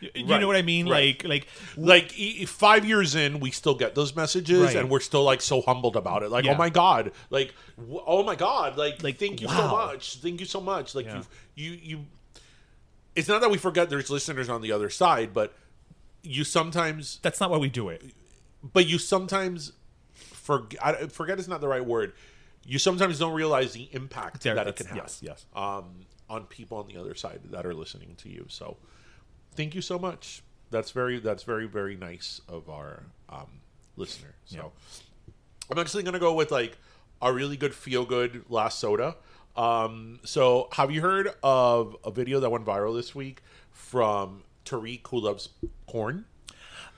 [0.00, 0.88] You Right, know what I mean?
[0.88, 1.22] right.
[1.24, 1.46] Like
[1.76, 4.76] like like five years in we still get those messages Right.
[4.76, 6.54] and we're still like so humbled about it like Yeah.
[6.54, 10.40] oh my god like w- oh my god like Like, thank you so much thank
[10.40, 11.22] you so much like Yeah.
[11.54, 12.06] you you you
[13.14, 15.52] it's not that we forget there's listeners on the other side but
[16.22, 18.02] you sometimes that's not why we do it.
[18.76, 19.72] but you sometimes
[20.14, 22.12] forget forget is not the right word
[22.64, 25.46] you sometimes don't realize the impact There, that it can have yes, yes.
[25.54, 28.46] um, on people on the other side that are listening to you.
[28.48, 28.78] So,
[29.54, 30.42] thank you so much.
[30.70, 33.60] That's very that's very very nice of our um,
[33.96, 34.34] listener.
[34.46, 34.72] So,
[35.70, 36.78] I'm actually gonna go with like
[37.20, 39.16] a really good feel good last soda.
[39.56, 43.42] Um, so, have you heard of a video that went viral this week
[43.72, 45.50] from Tariq who loves
[45.86, 46.24] corn?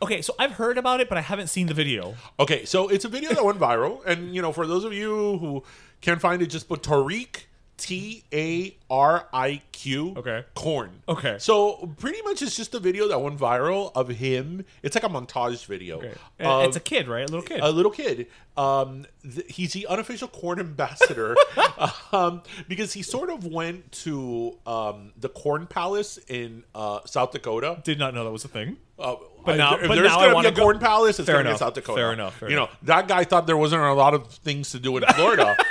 [0.03, 2.17] Okay, so I've heard about it, but I haven't seen the video.
[2.39, 5.39] Okay, so it's a video that went viral, and you know, for those of you
[5.39, 5.63] who
[6.01, 7.45] can't find it, just put Tariq
[7.79, 10.15] T A R I Q.
[10.17, 10.45] Okay.
[10.55, 11.03] Corn.
[11.09, 11.37] Okay.
[11.41, 14.65] So pretty much, it's just a video that went viral of him.
[14.83, 15.97] It's like a montage video.
[15.99, 16.15] Okay.
[16.41, 17.23] of it's a kid, right?
[17.29, 17.61] A little kid.
[17.61, 18.29] A little kid.
[18.57, 21.35] Um, th- he's the unofficial corn ambassador
[22.13, 27.81] um, because he sort of went to um, the Corn Palace in uh, South Dakota.
[27.83, 28.77] Did not know that was a thing.
[28.99, 31.19] Uh, But now- if but there's now I gonna be wanna a go- corn palace,
[31.19, 31.59] it's Fair gonna be in enough.
[31.61, 31.97] South Dakota.
[31.99, 34.79] Fair enough, fair you know that guy thought there wasn't a lot of things to
[34.79, 35.57] do in Florida.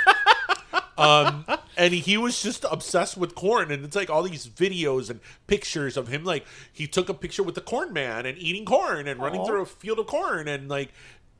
[0.98, 1.44] um,
[1.76, 5.96] and he was just obsessed with corn, and it's like all these videos and pictures
[5.96, 6.24] of him.
[6.24, 9.62] Like he took a picture with the corn man and eating corn and running through
[9.62, 10.90] a field of corn, and like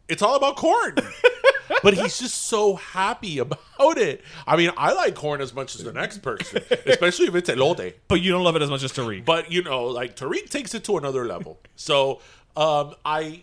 [0.09, 0.97] it's all about corn.
[1.83, 4.23] but he's just so happy about it.
[4.47, 7.95] I mean, I like corn as much as the next person, especially if it's elote.
[8.09, 9.25] But you don't love it as much as Tariq.
[9.25, 11.61] But you know, like Tariq takes it to another level.
[11.77, 12.21] So
[12.57, 13.43] um, I,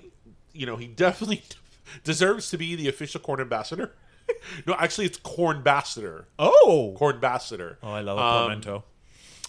[0.53, 1.43] you know, he definitely
[2.03, 3.93] deserves to be the official corn ambassador.
[4.67, 6.27] no, actually, it's corn ambassador.
[6.37, 7.77] oh, Corn ambassador.
[7.83, 8.61] oh, I love a Um,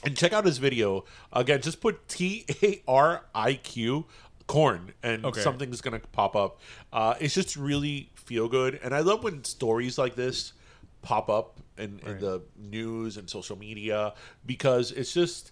[0.03, 1.61] and check out his video again.
[1.61, 4.07] Just put T A R I Q
[4.47, 5.41] corn, and Okay.
[5.43, 6.61] something's gonna pop up.
[6.93, 10.53] Uh, it's just really feel good, and I love when stories like this
[11.03, 14.13] pop up in, in the news and social media
[14.45, 15.51] because it's just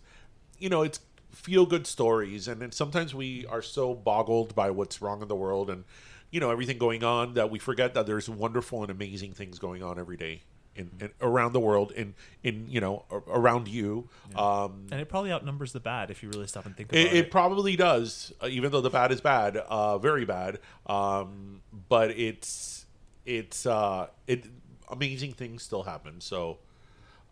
[0.58, 1.00] you know it's
[1.32, 5.36] feel good stories, and then sometimes we are so boggled by what's wrong in the
[5.36, 5.84] world and
[6.30, 9.82] you know everything going on that we forget that there's wonderful and amazing things going
[9.82, 10.42] on every day.
[10.76, 12.14] In, in, around the world, in
[12.44, 16.46] in you know around you, um, And it probably outnumbers the bad if you really
[16.46, 17.14] stop and think about it, it.
[17.16, 20.60] it probably does, uh, even though the bad is bad, uh, very bad.
[20.86, 22.86] Um, but it's
[23.26, 24.44] it's uh, it
[24.88, 26.20] amazing things still happen.
[26.20, 26.58] So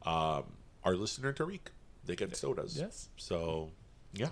[0.04, 0.42] um,
[0.84, 1.60] our listener Tariq,
[2.04, 2.76] they get sodas.
[2.76, 3.10] Yes.
[3.16, 3.70] So
[4.12, 4.30] yeah.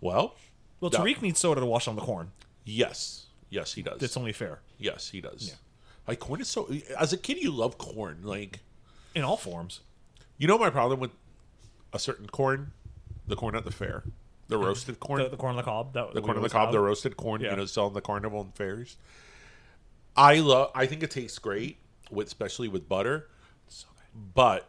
[0.00, 0.34] Well,
[0.80, 2.32] well, that- Tariq needs soda to wash on the corn.
[2.64, 3.98] yes, yes, he does.
[3.98, 5.56] That's only fair yes, he does.
[6.08, 6.68] Like corn is so.
[6.98, 8.20] As a kid, you love corn.
[8.22, 8.60] Like
[9.14, 9.80] in all forms.
[10.38, 11.10] you know my problem with
[11.92, 12.72] a certain corn,
[13.26, 14.04] the corn at the fair,
[14.48, 14.64] the mm-hmm.
[14.64, 15.22] roasted corn.
[15.22, 15.92] The, the corn on the cob.
[15.92, 17.50] That, the corn on the cob, the roasted corn, Yeah.
[17.50, 18.96] you know, selling the carnival and fairs.
[20.16, 20.70] I love.
[20.74, 21.78] I think it tastes great
[22.10, 23.28] with, especially with butter.
[24.34, 24.66] But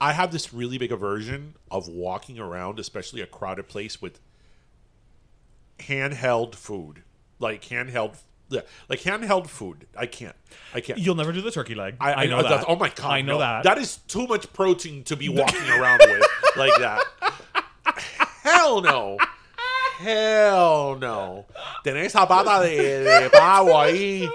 [0.00, 4.20] I have this really big aversion of walking around, especially a crowded place with
[5.78, 7.02] handheld food,
[7.42, 8.16] like handheld,
[8.48, 9.86] yeah, like handheld food.
[9.98, 10.36] I can't.
[10.72, 10.98] I can't.
[10.98, 11.96] You'll never do the turkey leg.
[12.00, 12.64] I, I, know know that.
[12.68, 13.10] Oh my god!
[13.10, 13.38] I know no.
[13.40, 13.64] that.
[13.64, 17.04] That is too much protein to be walking around with like that.
[18.42, 19.18] Hell no.
[20.02, 21.46] Hell no.
[21.84, 24.28] Tenés esa pata de, de pavo ahí.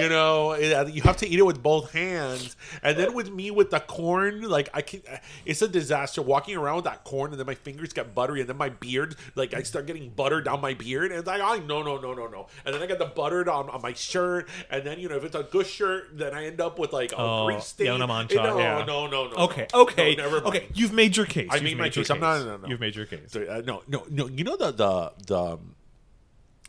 [0.00, 2.56] You know, it- you have to eat it with both hands.
[2.82, 6.56] And then with me with the corn, like I can, eh, it's a disaster walking
[6.56, 9.54] around with that corn, and then my fingers get buttery, and then my beard, like
[9.54, 12.26] I start getting butter down my beard, and it's like, oh no, no, no, no,
[12.26, 12.46] no.
[12.64, 15.24] And then I get the butter on, on my shirt, and then you know if
[15.24, 17.86] it's a good shirt, then I end up with like a Oh, grease stain.
[17.86, 18.84] yeah, una mancha, no, yeah.
[18.86, 19.36] no, no, no.
[19.46, 20.46] Okay, okay, no, never mind.
[20.56, 20.66] okay.
[20.74, 21.48] You've made your case.
[21.50, 22.10] I You've made my your case.
[22.10, 22.44] I'm not.
[22.44, 22.68] No, no.
[22.68, 23.20] You've made your case.
[23.28, 24.26] So, uh, no, no, no.
[24.28, 25.74] You know the the the um,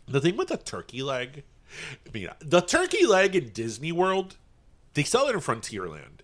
[0.08, 1.44] the thing with the turkey leg.
[2.06, 4.38] I mean, the turkey leg in Disney World,
[4.94, 6.22] they sell it in Frontierland.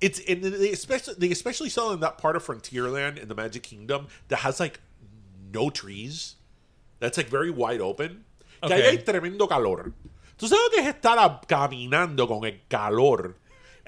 [0.00, 3.62] It's in they especially they especially sell in that part of Frontierland in the Magic
[3.62, 4.80] Kingdom that has like
[5.52, 6.34] no trees.
[6.98, 8.24] That's like very wide open.
[8.62, 9.92] Que ahí hay tremendo calor.
[10.36, 13.36] ¿Tú sabes lo que es estar caminando con el calor?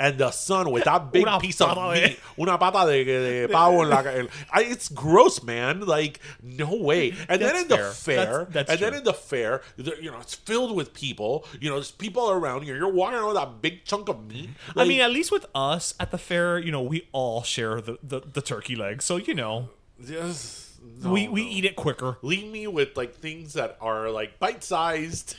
[0.03, 3.89] And the sun with that big piece of meat, una pata de, de pavo en
[3.91, 5.81] la en- I, It's gross, man.
[5.87, 7.15] Like no way.
[7.29, 7.93] And then in the fair.
[7.93, 11.47] fair, That's- that's and then in the fair, you know, it's filled with people.
[11.61, 12.75] You know, there's people around you.
[12.75, 14.51] You're walking around with that big chunk of meat.
[14.77, 17.99] I mean, at least with us at the fair, you know, we all share the,
[18.03, 19.03] the, the turkey leg.
[19.03, 19.69] So, you know,
[20.05, 20.71] just,
[21.05, 21.51] we, we no.
[21.51, 22.19] eat it quicker.
[22.23, 25.37] Leave me with like things that are like bite sized.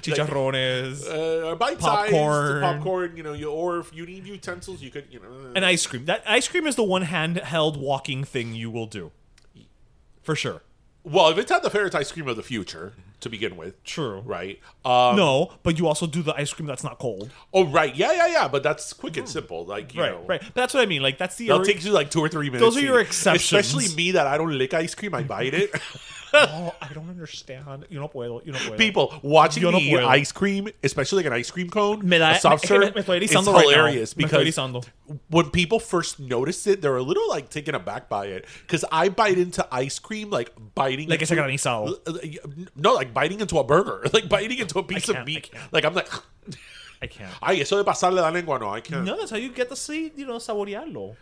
[0.00, 1.06] Chicharrones.
[1.08, 2.60] uh, bite Popcorn.
[2.62, 3.16] popcorn.
[3.16, 5.06] You know, you or if you need utensils, you could.
[5.10, 6.06] You know, and ice cream.
[6.06, 9.12] That ice cream is the one handheld walking thing you will do.
[10.22, 10.62] For sure.
[11.02, 13.82] well, if it's at the fair, it's ice cream of the future to begin with.
[13.84, 14.20] True.
[14.24, 14.58] Right.
[14.86, 17.30] Um, no, but you also do the ice cream that's not cold.
[17.52, 17.94] Oh, right.
[17.94, 18.48] Yeah, yeah, yeah.
[18.48, 19.66] But that's quick and simple.
[19.66, 20.40] Like, you right, know, right.
[20.42, 21.02] But that's what I mean.
[21.02, 22.62] Like that's the It'll take you like two or three minutes.
[22.62, 23.44] Those are your exceptions.
[23.44, 25.70] Especially me that I don't lick ice cream, I bite it.
[26.36, 27.86] Oh, I don't understand.
[27.90, 28.44] You no puedo.
[28.44, 28.76] You no puedo.
[28.76, 30.06] People watching Yo no me eat puedo.
[30.08, 32.86] ice cream, especially like an ice cream cone, Me da- a soft es que me-
[32.86, 33.70] serve, me estoy it's erizando right now.
[33.70, 34.84] hilarious Me estoy because erizando.
[35.30, 39.08] when people first notice it, they're a little like taken aback by it because I
[39.08, 41.98] bite into ice cream like biting Like it's into, granizado.
[42.76, 45.50] No, like biting into a burger, like biting into a piece can't, of meat.
[45.52, 45.72] can't.
[45.72, 46.08] Like I'm like,
[47.02, 47.30] I can't.
[47.42, 49.04] ay, eso de pasarle la lengua, no, I can't.
[49.04, 51.16] No, that's how you get to see, you know, saborearlo.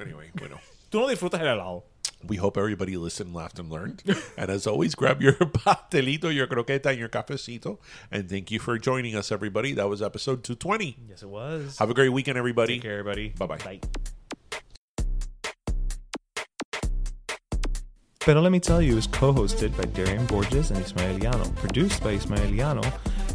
[0.00, 0.58] Anyway, bueno.
[0.90, 1.82] Tú no disfrutas el helado.
[2.26, 4.02] We hope everybody listened, laughed, and learned.
[4.36, 7.78] and as always, grab your pastelito, your croqueta, and your cafecito.
[8.10, 9.72] And thank you for joining us, everybody.
[9.72, 10.96] That was episode 220.
[11.08, 11.78] Yes, it was.
[11.78, 12.74] Have a great weekend, everybody.
[12.74, 13.28] Take care, everybody.
[13.38, 13.58] Bye-bye.
[13.58, 13.80] Bye.
[18.28, 22.14] Pero Let Me Tell You is co hosted by Darian Borges and Ismaeliano, produced by
[22.14, 22.84] Ismaeliano,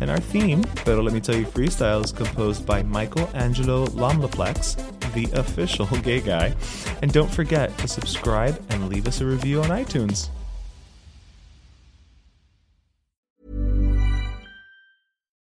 [0.02, 4.93] and our theme, Pero Let Me Tell You Freestyle, is composed by Michael Angelo Lomlaplex,
[5.14, 6.56] the official gay guy.
[7.02, 10.30] And don't forget to subscribe and leave us a review on iTunes.